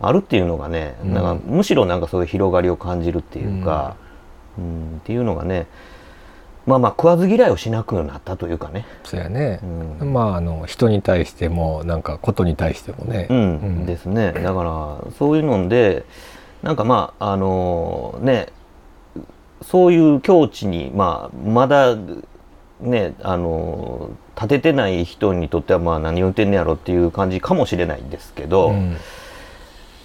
[0.00, 1.14] あるっていうのがね、うん。
[1.14, 3.96] なんかむしろなんかそういう広がりを感じるっていうか、
[4.58, 5.66] うんっていうのがね
[6.66, 9.60] まあまあ食わず嫌いをしなくなったというかね、そうやね。
[10.00, 10.12] うん。
[10.12, 13.26] まああの人に対してもなんかことに対してもね。
[13.30, 13.38] うん。
[13.38, 13.42] う
[13.82, 13.86] ん。
[13.86, 14.32] ですね。
[14.32, 14.62] だか
[15.04, 16.04] らそういうので
[16.62, 18.48] なんかまああのね
[19.62, 21.96] そういう境地に、まあ、まだ
[22.80, 28.96] ねあの立ててない人にとってはまあ何を言ってんねやろっていう感じかもしれないんですけど、うん。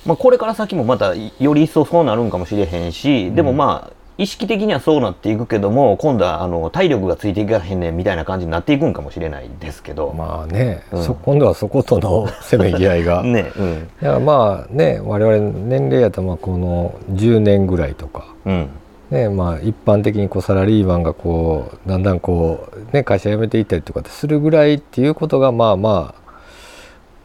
[0.05, 11.03] まあ、これから先もまたより一層そうなるんかもしれへんしでもまあ意識的にはそうなっていくけども今度はあの体力がついていかへんねんみたいな感じになっていくんかもしれないですけど、まあね、うん。
[11.03, 13.23] そ今度はそことの せめぎ合いが。
[13.23, 13.87] ねうん。
[14.01, 18.69] だからまあね我々年齢やとまあこの10年ぐらいとか、うん
[19.11, 26.13] ねまあ、一般的にこうサラリーマンがこうだんだんこう、ね、会社辞めていったりとかするぐらいっていうことがまあま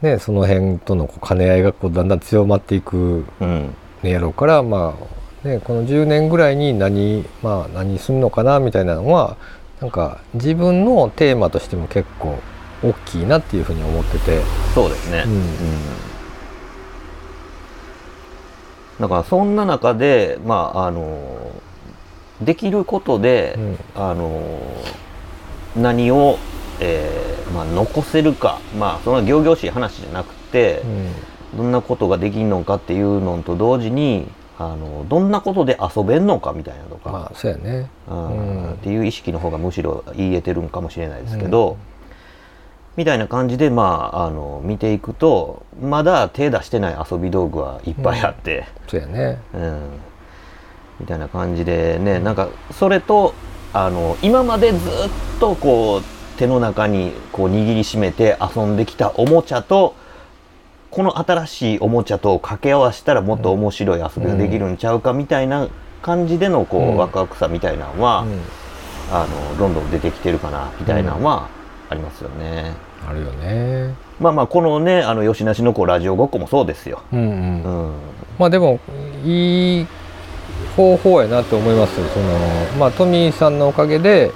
[0.01, 3.75] あ、ね、その辺とのこう兼ね合いがこうだんだん強まっていくうん。
[4.01, 4.97] ねやろうから、ま
[5.43, 9.37] あね、この10年ぐらいに何,、まあ、何するのかなみたいなのは
[9.79, 12.39] なんか自分のテーマとしても結構
[12.83, 14.41] 大きいなっていうふうに思ってて。
[14.73, 15.41] そうですね、うん。
[19.01, 21.51] だからそんな中でまああの
[22.41, 23.77] できることで、うん。
[23.95, 24.41] あの
[25.75, 26.37] 何を、
[26.79, 28.59] えーまあ、残せるか。
[28.77, 30.81] まあそんな仰々しい話じゃなくて、
[31.55, 37.89] どんなことができるのかっていうのと同時にあのどんなことで遊べんのかみたいなとか、まあそうやね。
[38.09, 38.27] うん。
[38.27, 38.71] うん。
[38.73, 41.77] っていう意識の方がむしろ言えてるんかもしれないですけど、
[42.95, 49.39] みたいな感じでまああの見ていくとまだ手出してない遊び道具はいっぱいあって、そうやね。
[49.53, 49.79] うん
[50.99, 53.33] みたいな感じでねなんかそれと
[53.73, 54.81] あの今までずっ
[55.39, 59.95] とこう手の中にこう握りしめて遊んできたおもちゃと
[60.91, 65.67] この新しいおもちゃと掛け合わせたらもっと面白い遊びができるんちゃうかみたいな
[66.01, 68.39] 感じでのこう、うんワクワクさみたいなのは、うん
[69.11, 71.47] あのどんどん出てきてるかなみたいなのは
[71.91, 72.73] ありますよね。
[73.07, 73.93] あるよね。
[74.19, 77.03] まあまあこのねあの吉梨の子ラジオごっこもそうですよ。
[77.13, 77.23] うんう。
[77.23, 77.93] うんん、
[78.39, 78.79] まあでも
[79.23, 79.87] いい
[80.75, 82.07] 方法やなと思いますよ。
[82.07, 82.27] その
[82.79, 84.31] まあトミーさんのおかげで、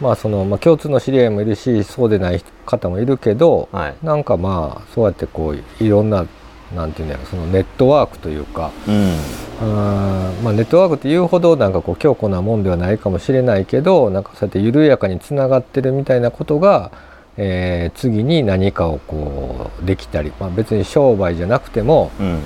[0.00, 3.94] まあそのまあ共通の知り合いもいるし、そうでない方もいるけど、はい。
[4.02, 6.26] なんかまあそうやってこういろんな
[6.74, 9.16] なんていうんだろうそのネットワークというか、うん。
[9.62, 16.90] あーまあ、ネットワークっていうほどなんかこう強固なもんではないかもしれないけどなんかそうやって緩やかにつながってるみたいなことが、
[17.36, 22.40] えー次に何かをこうできたり、まあ、別に商売じゃなくてもうん。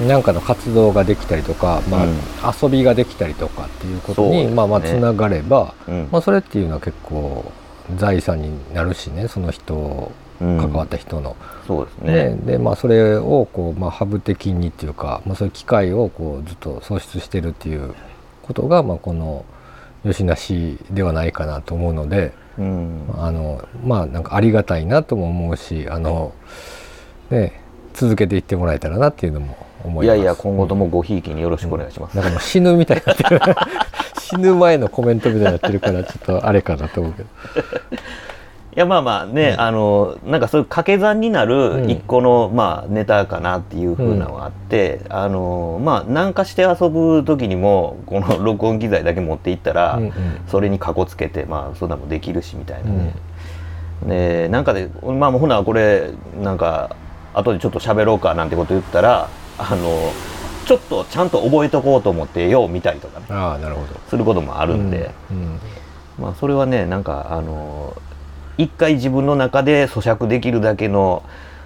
[0.00, 6.08] 何かの活動ができたりとか、まうんあ、遊びができたりとかっていうことに、まあまあつながれば、うん。
[6.12, 7.50] まあ、それっていうのは結構
[7.96, 11.36] 財産になるしねその人うん関わった人の。
[11.66, 12.36] そうですねね。
[12.44, 17.94] でまあそれをこう、まあ、ハブ的にっていうか、まあ、そういう機会をこうずっと創出してるっていう
[18.42, 19.44] ことが、まあ、この
[20.04, 23.08] 吉梨ではないかなと思うのでうん。
[23.16, 26.32] あのまあなんかありがたいなとも思うしあの、
[27.30, 27.60] ね、
[27.94, 30.16] 続けていってもらえたらなっていうのも思います。
[30.16, 32.16] いやいや、今後ともごひいきによろしくお願いします。
[32.16, 33.40] なんかもう死ぬみたいになってる
[34.20, 37.28] 死ぬ前のコメントみたいになってるからちょっとあれかなと思うけど。
[38.76, 50.12] いや、まあまあね、あの、なんかそういう掛け算になる一個の、まあ、ネタかなっていうふうなのがあって、あの、まあ、なんかして遊ぶ時にも、この 録音機材だけ持っていったら、うんうん
[50.46, 53.14] それにかこつけて、まあ、そんなのもできるしみたいなね。
[54.06, 56.10] で、なんかで、まあ、ほな、これ、
[56.40, 56.90] なんか、
[57.34, 60.12] 後でちょっと喋ろうかなんてこと言ったら、あの、
[60.66, 63.98] ちょっとちゃんと覚えとこうと思ってよう見たりとかね、ああなるほど。
[64.10, 65.58] することもあるんで、うん
[66.18, 67.96] まあ、それはねなんかあの
[68.58, 71.22] 一回自分の中で咀嚼できるだけの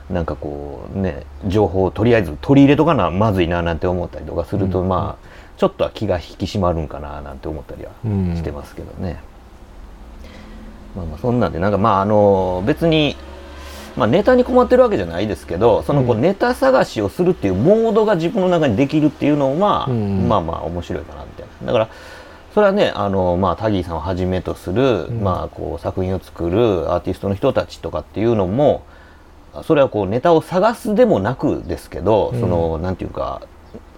[0.08, 4.88] なんかこうね情報をとりあえず取り入れとかなまずいななんて思ったりとかすると、うん。
[4.88, 8.36] まあちょっとは気が引き締まるんかななんて思ったりはうん。
[8.36, 9.20] してますけどね。
[10.94, 13.16] まあまあそんなんでなんかまああの別に
[13.96, 16.22] まあ、ネタに困ってるわけじゃないですけどそのこううん。
[16.22, 20.28] ネタ探しをするっていうモードが自分の中にできるっていうのは、うん。
[20.28, 21.66] まあまあ面白いかなみたいな。
[21.66, 21.88] だから
[22.54, 25.22] それはねあの、まあ、タギーさんをはじめとする、ん。
[25.22, 28.84] まあ、こう作品を作るアーティストの人たちとかっていうのも
[29.64, 32.40] それはこうネタを探すでもなくですけど、うん。
[32.40, 33.42] そのなんていうか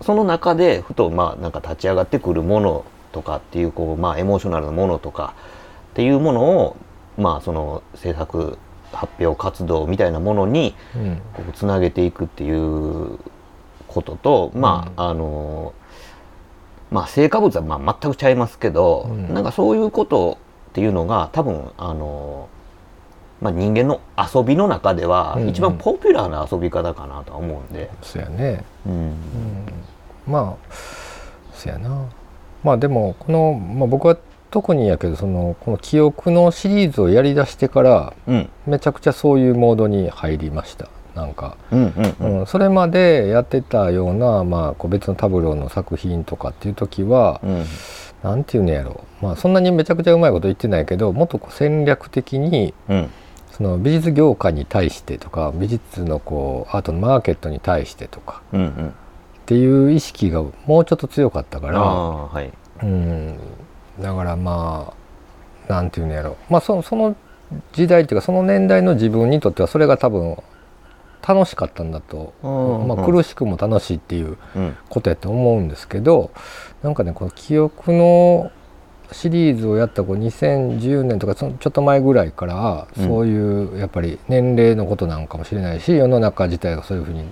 [0.02, 5.34] その中でふとまあなんか立ち上がってくるものとかっていうこう、まあ、エモーショナルなものとか
[5.92, 6.76] っていうものを、
[7.16, 8.58] まあ、その制作
[8.94, 11.16] 発表活動みたいなものにうん。
[11.32, 13.18] こうつなげていくっていう
[13.88, 15.72] ことと、まああの
[16.90, 19.34] まあ成果物はまあ全くちゃいますけど、うん。
[19.34, 20.38] なんかそういうこと
[20.70, 22.48] っていうのが多分あの、
[23.40, 25.48] まあ、人間の遊びの中ではうん。
[25.48, 28.64] 一番ポピュラーな遊び方かなとは思うんで、そうやね。
[28.86, 29.14] うん。
[30.26, 30.74] まあ
[31.52, 32.06] そうやな。
[32.62, 34.16] まあでもこの、まあ、僕は
[34.54, 38.48] 特にやけどそのこの記憶のシリーズをやりだしてからうん。
[38.68, 40.88] めちゃくちゃそういうモードに入りました。
[41.16, 42.38] なんか、うんうんうん。
[42.40, 47.64] うん、それまでやってたような、まあ、こう別のタブローの作品とかっていう時は、うん。
[48.22, 49.02] なんていうのやろ。
[49.20, 53.10] まあそんなにめちゃくちゃうまいこと言ってないけどもっとこう戦略的にうん。
[53.50, 58.88] その美術業界に対してとか美術のこうアートのマーケットに対してとかうんうん。
[58.88, 58.92] っ
[59.46, 62.52] ていう意識がもうちょっと強かったから、はい。
[62.82, 63.38] うん、
[64.00, 64.92] だからま
[65.68, 66.36] あなんていうんやろ。
[66.50, 67.16] まあそその
[67.72, 70.36] 時代っていうかその年代の自分にとってはそれが多分
[71.26, 76.30] 楽しかったんだと、うんまあ、苦しくも楽しいっていううんことやと思うんですけど
[76.82, 78.50] なんかねこの記憶の
[79.12, 83.06] シリーズをやったこう2010年とかちょっと前ぐらいからうん。
[83.06, 87.24] そういうやっぱり年齢のことなのかもしれないし世の中自体がそういうふうに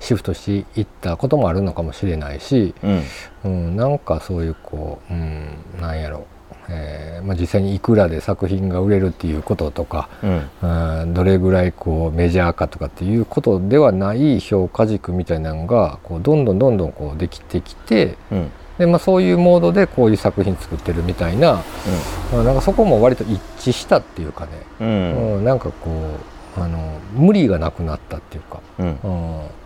[0.00, 3.02] シフトしていったこともあるのかもしれないし、うん。
[3.44, 6.26] うん、なんかそういうこう、うん、なんやろ、
[6.68, 11.02] えーまあ、実際にいくらで作品が売れるっていうこととか、うん。
[11.02, 18.50] うん、どれぐらいこうメジャーかとかっていうことではない評価軸みたいなのがこうどんどんどんどんこうできてきてうん。
[18.78, 21.62] で、まあ、そういうモードでこういう作品作ってるみたいな、
[22.32, 25.90] まあなんかそこも割と一致したっていうかね、ううんんなんかこ
[26.56, 28.60] うあの無理がなくなったっていうか。
[28.78, 28.98] うん。
[29.04, 29.59] うん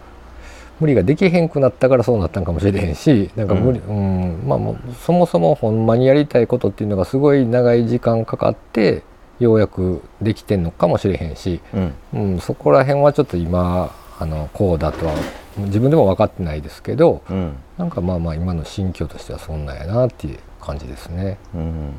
[0.81, 4.43] 無理ができへんくなったからそうなったんかもしれへんしなんか無理、うん。
[4.47, 9.03] まあもうそもそもほんまにやりたいことっていうのがすごい長い時間かかって
[9.39, 11.95] ようやくできてんのかもしれへんし、うん。
[12.15, 15.15] うん、そこら辺はちょっと今あのこうだとは
[15.59, 17.57] 自分でも分かってないですけどうん。
[17.79, 21.39] なんかまあまあ今の心境としてはそんなんやなっていう感じですね。
[21.55, 21.93] うん。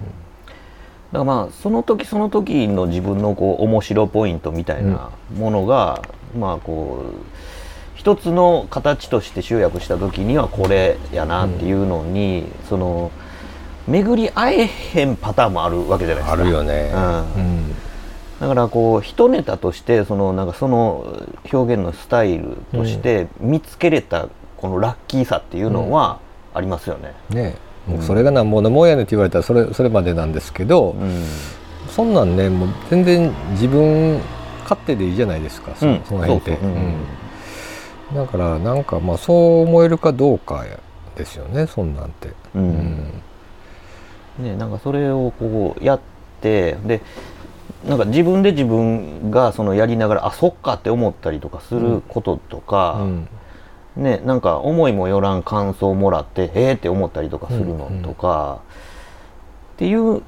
[1.14, 6.02] だからまあその時その時の自分のこう面白ポイントみたいなものが、
[6.38, 7.65] まあこう
[8.06, 13.12] 一つの形として集約した時にはこれやなっていうのに、その
[13.88, 16.44] 巡り合えへんパターンもあるわけじゃないですか。
[16.44, 16.92] あるよね。
[16.94, 17.34] うん。
[17.34, 17.76] うん。
[18.40, 26.20] だからこう一ネタとしてそのなんかその表現のスタイルとして見つけれたこのラッキーさっていうのは
[26.54, 27.16] ありますよね。
[27.32, 27.56] ね。
[27.88, 31.24] もうそれがなんぼのもんやねんって言われたらそれそれまでなんですけど、うん。
[31.90, 34.22] そんなんねもう全然自分
[34.62, 36.02] 勝手でいいじゃないですかそ,、うん。
[36.06, 36.52] その辺って。
[36.52, 36.70] そうそう。
[36.70, 36.76] うん。
[36.76, 37.25] うん
[38.14, 40.66] だからなんかまあそう思えるかどうか
[41.16, 43.22] ですよねそんなんて、うん。
[44.40, 46.00] ね、なんかそれをこうやっ
[46.42, 47.02] てで
[47.88, 53.28] なんか自分で自分がそのやりながらあそっかって思ったりとかすることとか、うん。
[53.96, 58.60] ね、なんか思いもよらん感想をもらってえーって思ったりとかするのとか、
[59.76, 60.22] っていう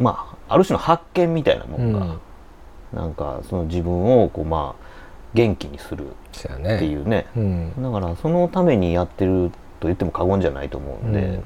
[0.00, 1.90] まあある種の発見みたいなもうん。
[1.90, 2.16] んが、
[2.92, 4.86] なんかその自分をこうまあ
[5.34, 7.82] 元気にするっていうね、うん。
[7.82, 11.40] だからそのためにやってると言っても過言じゃないと思うんで、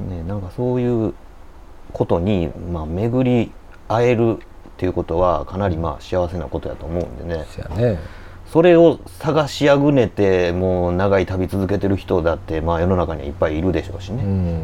[0.00, 1.14] ね、なんかそういう
[1.92, 3.52] ことに、まあ、巡り
[3.88, 4.40] 会えるっ
[4.76, 7.44] ていうことはかなりまあ幸せなことやと思うんでね。
[7.76, 7.98] ね。
[8.46, 14.22] それを探しあぐねてもう長い旅続けてる人だって、まあ、世の中にはいっぱいいるでしょうしね。
[14.22, 14.62] うん。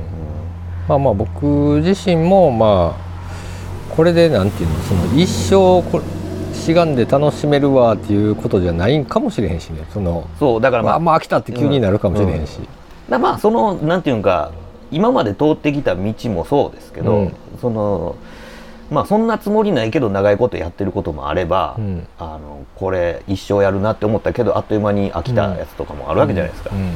[0.88, 1.46] まあまあ僕
[1.82, 6.23] 自身もまあこれでなんていうのその一生これ
[6.54, 12.58] しがんで楽しめるわっていうことじゃないんかもしれへんしねそのそうだからまあまあま飽きたって急になるかもしれへんし、
[13.08, 14.52] だまあそのなんていうか
[14.90, 18.16] 今まで通ってきた道もそうですけど、うんその
[18.90, 26.92] まあそんなつもりないけど長いことやってることもあれば、うんあのこれ一生やるなって思ったけどあっという間に飽きたやつとかもあるわけじゃないですか、うん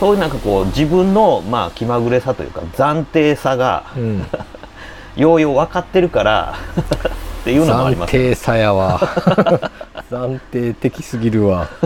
[0.00, 3.84] そういうなんかこう自分のまあ気まぐれさというか暫定さが
[5.14, 6.56] ようよう分かってるから
[7.42, 9.00] っていうのもあります 暫定さやわ。
[10.10, 11.68] 暫定的すぎるわ。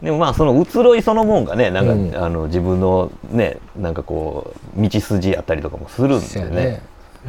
[0.00, 2.24] でもまあその移ろいそのもんがねなんか、うん。
[2.24, 6.54] あの自分のねなんかこう道筋やったりとかもするんでそうやね。
[6.54, 6.82] ね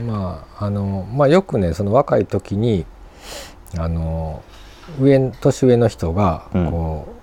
[0.08, 2.86] まああのまあよくねその若い時に
[3.78, 4.42] あの
[5.00, 6.72] 上年上の人がうん。
[6.72, 7.14] こう、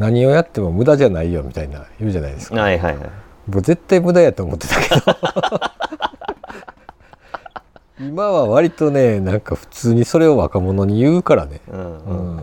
[0.00, 2.60] 何をやっても無駄じゃないよみたいな言うじゃないですか。
[2.60, 3.10] はいはいはい。
[3.48, 5.79] 僕絶対無駄やと思ってたけど
[8.00, 11.60] 今は割とねなんか普通にそれを若者に言うからね。
[11.70, 12.36] うんううん。
[12.38, 12.42] ん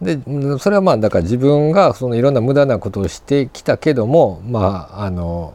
[0.00, 5.54] でうんそれはまあだから自分がそのいろんな無駄なことをしてきたけどもまああの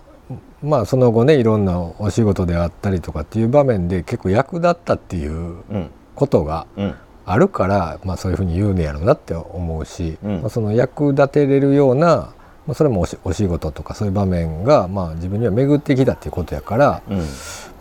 [0.61, 5.89] まあその後ねいろんなお仕事であったりとかっていう場面で結構役立ったっていううん。
[6.15, 6.95] ことがうん。
[7.25, 10.41] あるから、まあ、そういうふうに言うねやろうなって思うし、うん。
[10.41, 12.33] まあ、その役立てれるような、
[12.67, 17.17] まあ、それもおしお仕事とかそういう場面が、まあ、自分には巡ってきたっていうことやから、うん。
[17.17, 17.23] ま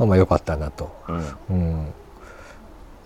[0.01, 0.93] あ、まあよかったなと。
[1.09, 1.17] うん。
[1.51, 1.87] うん。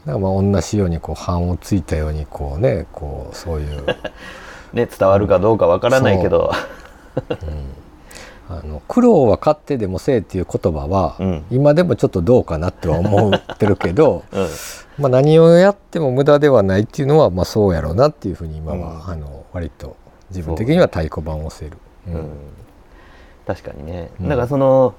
[0.06, 3.84] だからまあ同じようにこう反をついたようにこうねこうそういう。
[4.72, 6.50] ね伝わるかどうかわからないけど。
[8.48, 11.44] あの苦労は勝手でもせえっていう言葉は、うん。
[11.50, 14.46] 今でもちょっとどうかなっては思ってるけど、 うん。
[14.98, 19.12] まあ、何をやっても無駄ではないっていうのはまあそうやろうなっていうふうに今は、うん。
[19.12, 19.96] あの割と
[20.30, 21.78] 自分的には太鼓判を押せる。
[22.08, 22.10] う。
[22.10, 22.30] うん。
[23.46, 24.28] 確かにね、うん。
[24.28, 24.94] だからその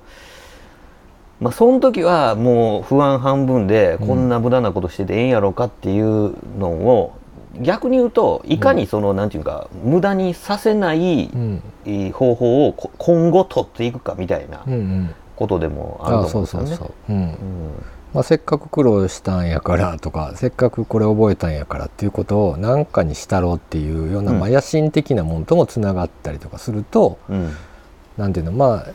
[1.40, 7.18] まあその時はもう不安半分でこんな無駄なことしててええんやろうかっていうのを
[7.62, 11.30] 逆に言うといかにその、なんていうか無駄にさせない
[12.14, 14.64] 方法をこ今後取っていくかみたいな
[15.36, 16.94] ことでもあると思うんですよね。
[18.18, 24.40] まあ、せっかく苦労したんやからとかせっかくこれ覚えたんやからっていうことを何かにしたろうっていうような、うん。
[24.40, 27.56] まあ、野心的なものともつながったりとかするとうん。
[28.18, 28.92] なんていうのまあ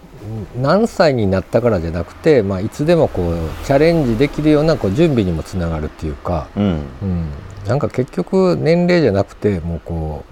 [0.60, 6.64] 何歳になったからじゃなくて、まあ、いつでもこうチャレンジできるようなこう準備にもつながるっていうか、うん。
[6.64, 7.28] うん、
[7.68, 10.24] なんか結局年齢じゃなくてもうこ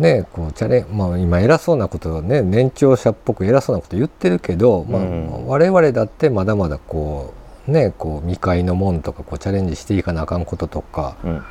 [0.00, 5.46] うねこうチャレンまあ今偉そうなことをね年長者っぽく偉そうなこと言ってるけど、まあうん。
[5.46, 7.37] 我々だってまだまだこう
[7.68, 11.38] ねこう未開のもんとかこうチャレンジしていかなあかんこととかうん。
[11.38, 11.42] っ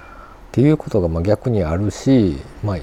[0.51, 2.77] ていうことがまあ逆にあるし、まあ、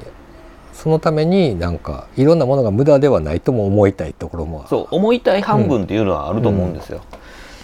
[0.72, 6.99] そのためになんかいろんなものが無駄ではないとも思いたいところもそう思いたい半分っていうのはあると思うんですよ。
[6.99, 7.20] だか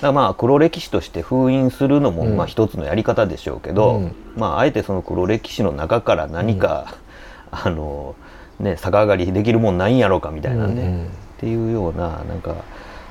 [0.09, 2.37] らまあ黒歴史として封印するのもうん。
[2.37, 4.15] まあ一つのやり方でしょうけど、うん。
[4.37, 6.95] まああえてその黒歴史の中から何か、
[7.53, 8.15] あの
[8.59, 11.05] ね逆上がりできるもんないんやろうかみたいなね、うんうん。
[11.05, 11.09] っ
[11.39, 12.55] ていうようななんか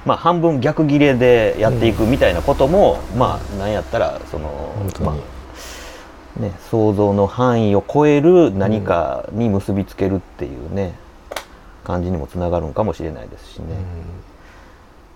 [0.06, 10.94] まあ半分逆ギレでやっていくみたいなことも、まあなんやったらそのまあね想像の範囲を超える何かに結びつけるっていうね、
[11.84, 13.66] 感じにもつながるのかもしれないですしね。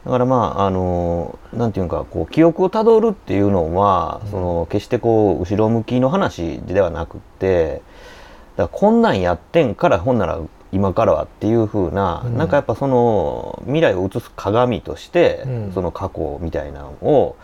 [0.05, 7.81] だからまああのなんていうかこう記憶をたどるっていうのは、その決してこう後ろ向きの話ではなくって
[8.57, 10.39] だこんなんやってんからほんなら
[10.73, 12.37] 今からはっていう風な、うん。
[12.37, 15.71] なんかやっぱその未来を映す鏡として、うん。
[15.71, 17.37] その過去みたいなのを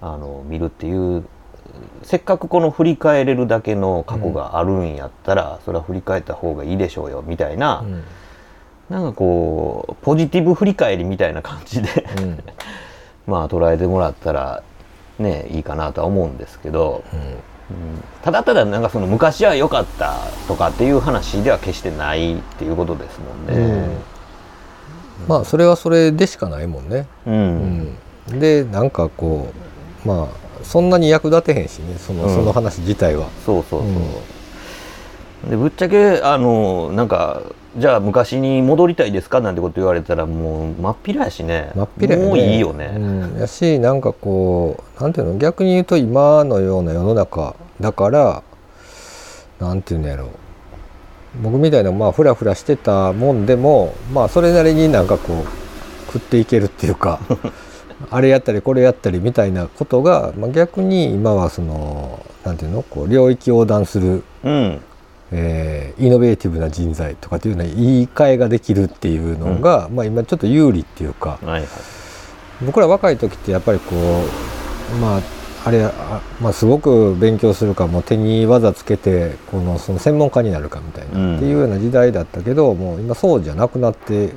[0.00, 1.24] あの見るっていう
[2.02, 8.04] せっかくこの振り返れるだけの過去があるんやったら、それは振り返った方がいいでしょうよみたいな、うん。
[8.90, 12.44] なんかこうポジティブ振り返りみたいな感じでうん。
[13.26, 14.62] まあ捉えてもらったら
[15.18, 17.26] ねいいかなとは思うんですけど、うんうん
[18.22, 20.14] ただただなんかその昔は良かった
[20.46, 23.88] とかっていう話では決してないっていうことですもんね。
[25.26, 27.06] まあそれはそれでしかないもんね。
[27.26, 27.34] うん
[28.30, 29.52] うんでなんかこ
[30.04, 33.28] うまあそんなに役立てへんしねその,、うんその話自体は。
[33.44, 33.86] そうそうそ
[35.46, 35.50] う。
[35.50, 37.42] でぶっちゃけあのなんか
[37.76, 41.70] じゃあ昔に戻りたいですかなんてこと言われたらもう真っ平やしね。
[41.74, 42.26] 真っ平やね。
[42.26, 42.92] もういいよね。
[42.96, 48.42] うん、やしなんかこうなんていうの逆に言うと今のような世の中だから
[49.60, 50.28] なんていうんやろう。
[51.42, 57.20] 僕みたいなまあフラフラしてたもんでもまあそれなりになんかこう食っていけるっていうか
[58.10, 64.80] あれやったりこれやったりみたいなことが、まあ、逆に今はそのなんていうのこう領域横断するうん
[65.32, 71.68] えーイノベーティブな人材とかっていうのは言い換えができるっていうのが、まあ今ちょっと有利っていうかはいはい。
[72.64, 75.20] 僕ら若い時ってやっぱりこうまあ
[75.64, 81.36] あれあ、まあ、すごく勉強するかもう手に技つけてこのその専門家になるかみたいな、うん。
[81.36, 84.32] っていうような時代だったけどもう今そうじゃなくなって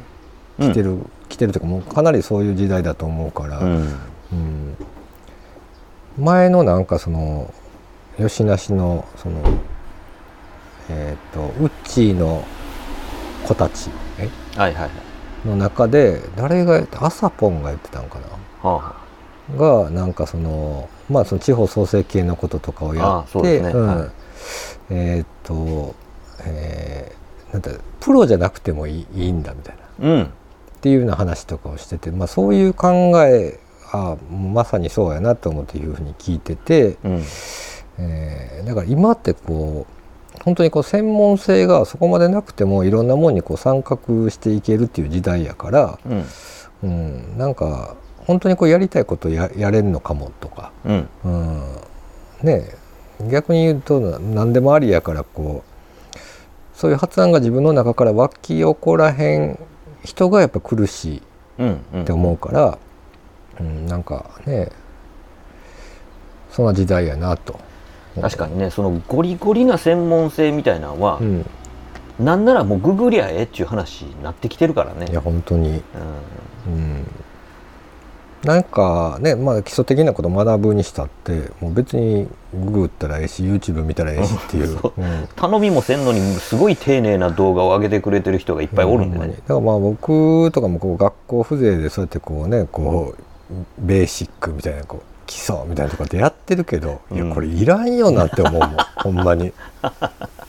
[0.60, 0.98] きてる、
[1.30, 3.76] きてるというかもうかなりそういう時代だと思うから、うん。
[3.76, 4.76] うん。
[6.18, 7.54] 前のなんかその
[8.18, 9.42] 吉梨のその
[10.90, 12.44] えっ、とウッチーの
[13.48, 14.30] 子たちえ？
[14.58, 14.92] はいはいはい。
[15.48, 18.20] の中で誰が朝ポンが言ってたんか
[18.64, 18.70] な？
[18.70, 18.96] は
[19.58, 23.62] がなんかそのまあその地方創生系のこととかをやって
[24.90, 25.96] えっ、と、
[26.46, 29.88] えーなんだプロじゃなくてもいいいいんだみたいなあ。
[30.00, 30.24] うん。
[30.24, 30.28] っ
[30.82, 33.60] ていうような話とかをしてて、まあ、そういう考え
[33.92, 37.24] あまさにそうやなと思っていうふうに聞いててうん。
[38.00, 40.01] えーだから今ってこう
[40.44, 46.26] 本当にこう専門性がそこまでなくてもいろんなものにこう参画していけるっていう時代やから、うん。
[46.84, 51.10] うん、なんか本当にこうやりたいことややれるのかもとか、うん。
[51.24, 51.62] うん、
[52.42, 52.72] ね
[53.22, 56.18] え逆に言うとな何でもありやからこう
[56.74, 59.60] そういう発案が自分の中から湧き起こらへん
[60.04, 61.22] 人がやっぱ苦しい
[61.60, 62.02] うんうん。
[62.02, 62.80] って思うから、
[63.60, 64.72] うん、なんかね
[66.50, 67.60] そんな時代やなと。
[68.20, 71.46] 確かにねそのゴリゴリな専門性みたいなのは、うん、
[72.20, 75.08] なんならもうググりゃええっちゅう話になってきてるからね。
[75.10, 76.74] いや本当に、うん。
[76.74, 77.08] うん、
[78.44, 84.78] なんかねまあ基礎的なこと学ぶにしたってもう別にググったらええし YouTube 見たらええしっていう。
[84.78, 85.02] そう。
[85.02, 85.28] うん。
[85.36, 89.20] 頼みもせんのにすごい丁寧な動画を上げてくれてる人がいっぱいおるんでね。
[89.20, 93.24] ほまにだからまあ僕とかもこう学校風情でそうやってこうねこう
[93.80, 97.30] ベーシックみたいなこう基礎みたいなとかでやってるけど、いうん。
[97.30, 98.78] やこれいらんよなって思うもん。
[99.02, 99.48] ほんまに。
[99.48, 99.52] い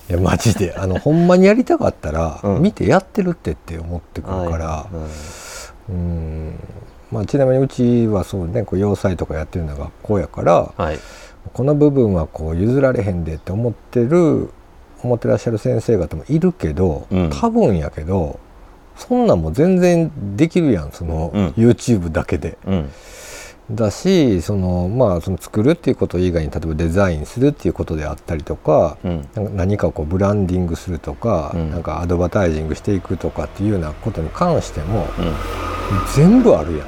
[0.09, 0.74] やマジで。
[0.76, 2.62] あのほんまにやりたかったら、うん。
[2.62, 4.87] 見てやってるってって思ってくるから、は
[5.89, 5.93] い。
[5.93, 6.55] うん。
[7.12, 10.99] まあちなみにうちはそうねこう洋裁とかやってるのが学校やからはい。
[11.53, 14.51] この部分はこう譲られへんでって思ってる
[15.05, 17.30] 思ってらっしゃる先生方もいるけど、うん。
[17.30, 18.41] 多分やけど
[18.97, 21.47] そんなんも全然できるやんその、うん。
[21.51, 22.59] YouTube だけで。
[22.66, 22.91] うん
[23.75, 29.25] だしそのまあその作るっていうこと以外に例えばデザインするっていうことであったりとか、うん。
[29.25, 31.70] か何かこうブランディングするとか、うん。
[31.70, 35.35] なんかアドバタイジングしていくとかっていうようなことに関してもうん。
[36.14, 36.87] 全部あるやん。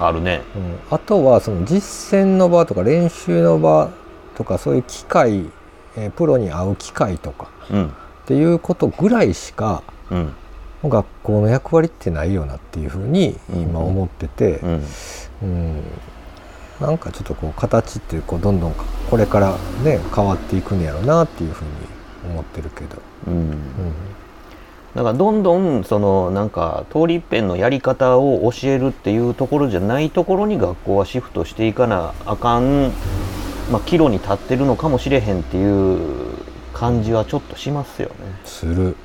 [0.00, 0.42] あるね。
[0.56, 0.78] うん。
[0.90, 3.90] あとはその実践の場とか練習の場
[4.36, 5.50] とかそういう機会、
[5.96, 7.86] えープロに会う機会とかうん。
[7.86, 7.90] っ
[8.26, 10.32] ていうことぐらいしかうん。
[10.82, 14.84] 学校の役割ってないよなっていうふうに今思ってて、うん。
[15.42, 15.82] うん
[16.84, 18.74] なんかちょっとこう形ってこうどんどん
[19.10, 21.70] これからね変わっていくんやろうなっていうふうに
[22.30, 23.34] 思ってるけど、うん。
[23.34, 23.54] うん。
[24.94, 32.92] だからどんどんそのなんか通り一遍のやり方を教えるっていうところじゃないところに学校はシフトしていかなあかん、
[33.72, 36.36] まあ、岐路に立ってるのかもしれへんっていう
[36.72, 38.14] 感じはちょっとしますよね。
[38.44, 38.96] する。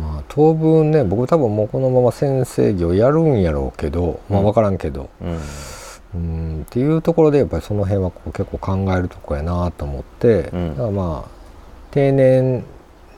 [0.00, 4.46] まあ当分ね僕多分もうこのまま先生業やるんやろうけどまあうん。
[4.46, 5.40] 分からんけど、うんうん
[6.18, 10.70] っていうところでやっぱりその辺はこう結構考えるとこやなと思って、うん。
[10.70, 11.30] だからまあ
[11.90, 12.64] 定年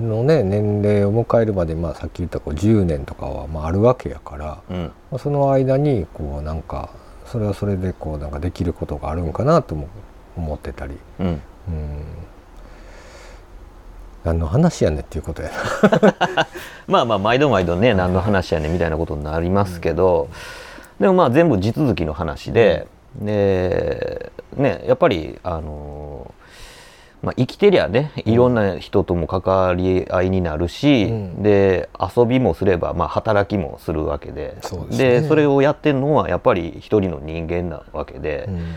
[0.01, 4.93] のね年齢を迎えるまで、まあ、さっき言ったこう10年とかはまああるわけやから、うん。
[5.11, 6.91] まあその間にこうなんか
[7.27, 9.89] それはそれでこうなんかできることがあるんかなとも
[10.37, 11.27] 思ってたり、うん。
[11.27, 11.41] うん、
[14.23, 16.47] 何の話やねんっていうことやな。
[16.87, 20.29] まあまあ毎度毎度ね何の話やねんみたいなことになりますけど、
[21.01, 22.87] でもまあ全部地続きの話で、
[23.17, 26.35] でねやっぱりあの
[27.23, 31.43] まあ、生きてりゃねいろんな人とも関わり合いになるし、うん。
[31.43, 35.29] で遊びもすれば、まあ、働きもするわけでそうですね。
[35.29, 38.75] それをやってるのはやっぱり一人の人間なわけで、うん。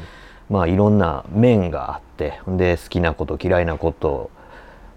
[0.50, 4.32] まあいろんな面があってで好きなこと嫌いなこと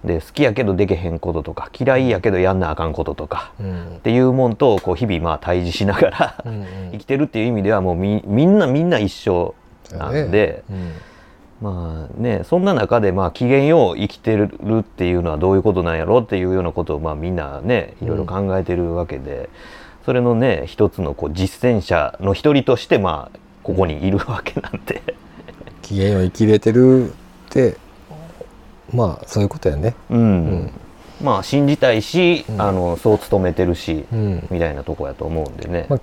[0.04, 3.96] で好きやけどできへんこととか嫌いやけどやんなあかんこととかうん。
[3.96, 6.66] っていうもんとこう日々まあ対峙しながらうんうん。
[6.92, 9.54] 生きてるっていう意味ではもうみみんなみんな一緒
[9.92, 10.92] なんで、うん。
[11.60, 14.48] まあねそんな中でまあ機嫌よう生きてる
[14.78, 19.50] っていうのはどういうことなんやろっていうようなことをまあみんなねいろいろ考えてるわけで、
[20.06, 25.02] それのね一つのこう実践者の一人としてまあここにいるわけなんで。
[25.82, 27.12] 機嫌を生きれてるっ
[27.50, 27.76] て
[28.92, 29.94] まあそういうことやね。
[30.10, 30.70] うんん
[31.22, 35.86] まあ信じたいし、うんあのそう努めてるし、うんみたいなとこやと思うんでね。
[35.88, 35.98] ま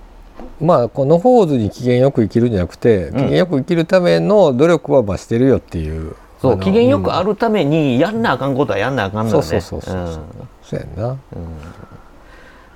[0.60, 6.14] まあこのホーズに機嫌よく生きるんじゃなくて、ん機嫌よく生きるための努力はまあしてるよっていう。
[6.40, 9.42] そう機嫌よくある、るためにやんなあかんことはやんなあかんのよね。
[9.42, 10.14] そうそうそうそううん
[10.62, 11.16] そうやんな。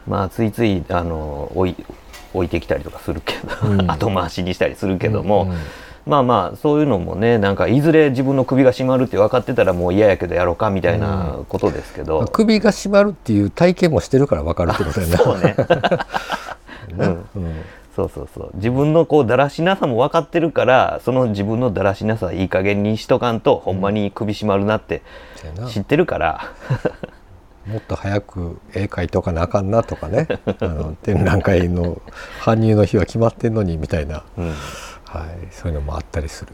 [0.07, 1.77] まあついついあの置い
[2.35, 5.57] 置いてきたりとかするけど、うん 後回しにしたりするけども、うんうん
[6.05, 15.19] まあまあそういうのもねなんかいずれ自分の首が締まるって分かってたらもう嫌やけどやろうかみたいなことですけど、まあ首が締まるっていう体験もしてるから分かるってことやな。
[15.19, 15.57] そうね。
[16.97, 17.19] な うん。
[17.95, 18.51] そうそうそう。
[18.55, 25.03] 自分のこうだらしなさも分かってるからその自分のだらしなさいい加減にしとかんと、ほんまに首締まるなって
[25.69, 26.53] 知ってるから。
[27.67, 30.27] もっと早く絵描いとかなあかんなとかね。
[30.59, 32.03] あの展覧会の
[32.41, 34.53] 搬入の日は決まってんのにみたいな、うん
[35.13, 36.53] はい、そういうのもあったりする。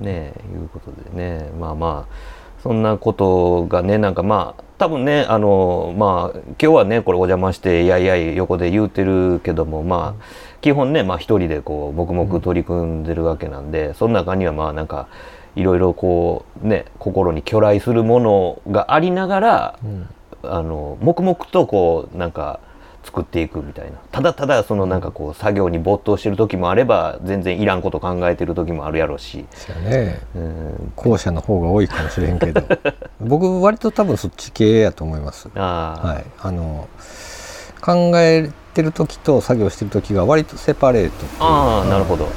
[0.00, 2.14] ねえいうことでねまあまあ
[2.62, 10.24] そんなことがねなんかまあ多分ねあのまあ今日はねこれお邪魔していやいやい横で言うてるけどもまあ
[10.60, 15.08] 基本ねまあ一人でこう黙々取り組んでるわけなんで、その中にはまあなんか
[15.54, 20.08] いろいろこうね心に去来するものがありながら、うん
[20.42, 22.60] あの黙々とこうなんか
[23.02, 23.98] 作っていくみたいな。
[24.12, 30.20] ただただそのなんかこう作業に没頭してる時もあれば全然いらんこと考えてる時もあるやろうし、そうやね。
[30.34, 32.62] うん、後者の方が多いかもしれんけど。
[33.20, 35.48] 僕割と多分そっち系やと思います。
[35.54, 36.24] ああ、はい。
[36.40, 36.88] あの
[37.80, 42.28] 考えてる時と作業してる時が割とセパレートああなるほど、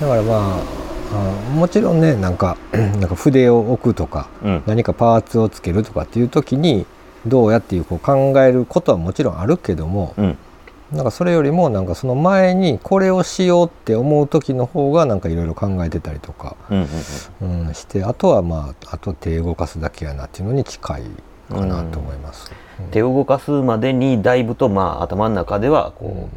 [0.00, 0.80] だからまあ
[1.12, 4.62] あもちろんねなんか なんか筆を置くとかうんうん。
[4.66, 6.86] 何かパーツをつけるとかっていう時に
[7.26, 10.38] どうやっていうこう考えることはもちろんあるけどもうん。
[10.92, 21.02] なんかそれよりもなんかその前にこれをしようって思う時の方がなんかいろいろ考えてたりとか、うんしてあとはまああと手動かすだけやなっていうのに近い
[21.48, 22.50] かなと思います。
[22.90, 26.28] 手を動かすまでにだいぶとまあ頭の中ではこ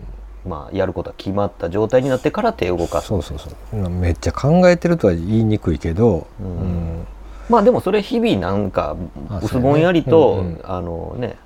[0.45, 3.07] う、まあやることは決まった状態になってから手を動かす。
[3.07, 3.89] そうそうそう。
[3.89, 6.45] めっちゃ考えてるとは言いにくいけど、うん。
[6.45, 7.07] うん
[7.53, 8.97] まあでもそれ日々なんか
[9.29, 10.49] あ薄ぼんやりと、そうやね。
[10.49, 10.71] うんうん。
[10.71, 11.37] あのね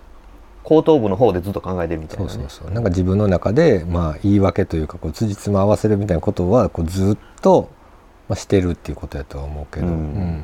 [0.64, 2.72] 後頭部の方でずっと考えてるみたいな、ね、そうそうそう。
[2.72, 7.70] なんか自分の中でまあ言い訳というかこう辻褄合わせるみたいなことはこうずっと
[8.30, 9.94] まあしてるっていうことやとは思うけど、うん。
[9.94, 10.44] うん。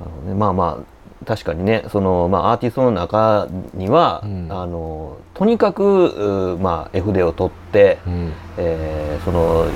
[0.00, 0.82] あのねまあま
[1.22, 4.48] あ確かにねその、まあ、アーティストの中には、うん。
[4.50, 8.32] あのとにかく、うまあ、絵筆を取って、うん。
[8.56, 9.66] えーその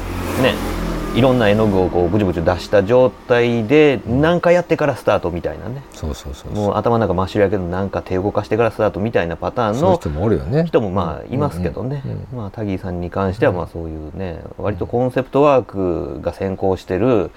[0.43, 0.86] ね
[1.17, 5.83] いろんな絵の具をこうブチブチ出した状態で何かやってからスタートみたいなね。
[5.93, 6.75] そうそうそうもそう。
[6.75, 10.67] う頭の中真っ白やけどなんか手動かしてからスタートみたいなパターンの人もおるよね。
[10.67, 12.03] 人もまあいますけどね、
[12.35, 17.31] まあ、タギーさんに関してはまあそういうね割とコンセプトワークが先行してる、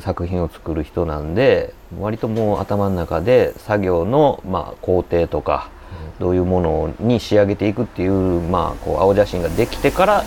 [0.00, 5.70] 作品を作る人なんで割ともう頭の中で作業のまあ工程とか
[6.18, 10.24] どういうものに仕上げていくっていうまあこう青写真ができてから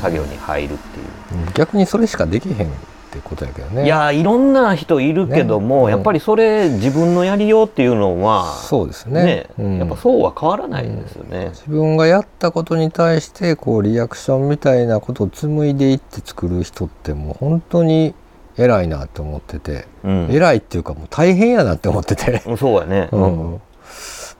[0.00, 1.00] 作業に入るって
[1.36, 1.46] いう。
[1.46, 1.52] うん。
[1.54, 3.84] 逆にそれしかできへんってことやけどね。
[3.84, 9.24] いやーいろんな人いるけども、ねやっぱりそれ自分のやりようっていうのはそうですね。
[9.24, 9.78] ねうん。
[9.78, 11.50] やっぱそうは変わらないんですよね。
[11.50, 18.14] 自分がやったことに対してこうリアクションみたいなことを紡いでいって作る人ってもう本当に
[18.56, 20.28] 偉いなって思ってて、うん。
[20.30, 23.08] 偉いっていうかもう大変やなって思ってて、うんそうやね。
[23.12, 23.60] うん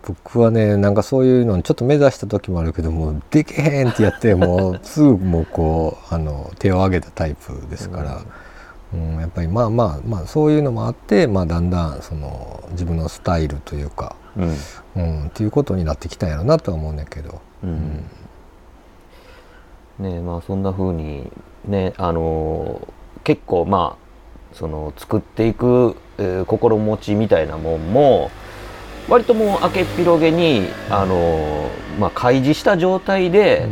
[0.07, 8.23] 僕はねなんかそういうのにちょっと目指した時もあるけどもうでけへんってやってもう すぐもうこうあの手を挙げたタイプですから、
[8.95, 9.21] うん。
[9.21, 14.57] やっぱりまあまあまあそういうのもあって、まあ、だんだんその自分のスタイルというか、うん。
[14.97, 17.41] うん、っていうことになってきたんやろなとは思うんだけど。
[17.63, 18.05] うん。
[19.99, 21.31] ねまあそんな風に
[21.67, 22.93] ねあのー
[23.23, 28.31] 結構まあその作っていく、えー心持ちみたいなもんも
[29.09, 33.67] 割ともう明けっ広げにあのーまあ開示した状態で、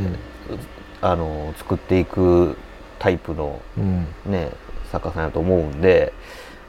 [1.01, 2.57] あのー作っていく
[2.99, 4.07] タイプのうん。
[4.26, 4.51] ね
[4.91, 6.14] 作家さんやと思うんで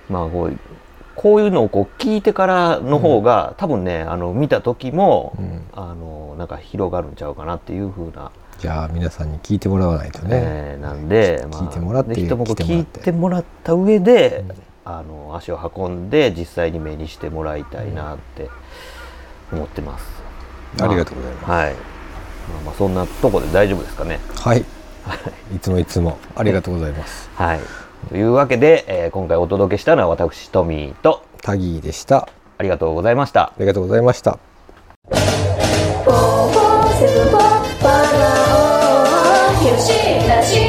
[0.10, 0.60] まあこう
[1.16, 5.62] こういうのをこう聞いてからの方が、多分ねあの見た時も、うん。
[5.74, 10.30] あのなんか広がるんちゃうかなっていう風な、じゃあ皆さんに聞いてもらわないとね。
[10.32, 12.14] えーなんで、聞いてもらって。
[12.16, 18.50] ぜひとも聞い来てもらっててもらった上で、うんあの足を運んで実際に目にしてもらいたいなって
[19.52, 20.06] 思ってます。
[20.82, 21.46] ありがとうございます。
[21.52, 21.74] はい。
[21.74, 21.80] ま
[22.60, 24.20] あまあそんなとこで大丈夫ですかね。
[24.36, 24.66] はい。
[25.56, 27.30] いつもいつもありがとうございます。
[27.36, 27.60] はい。
[28.10, 32.28] というわけで、えー今回お届けしたのは私トミーとタギーでした。
[32.58, 33.54] ありがとうございましたあ。
[33.60, 34.40] りがとうございました。
[40.40, 40.69] 4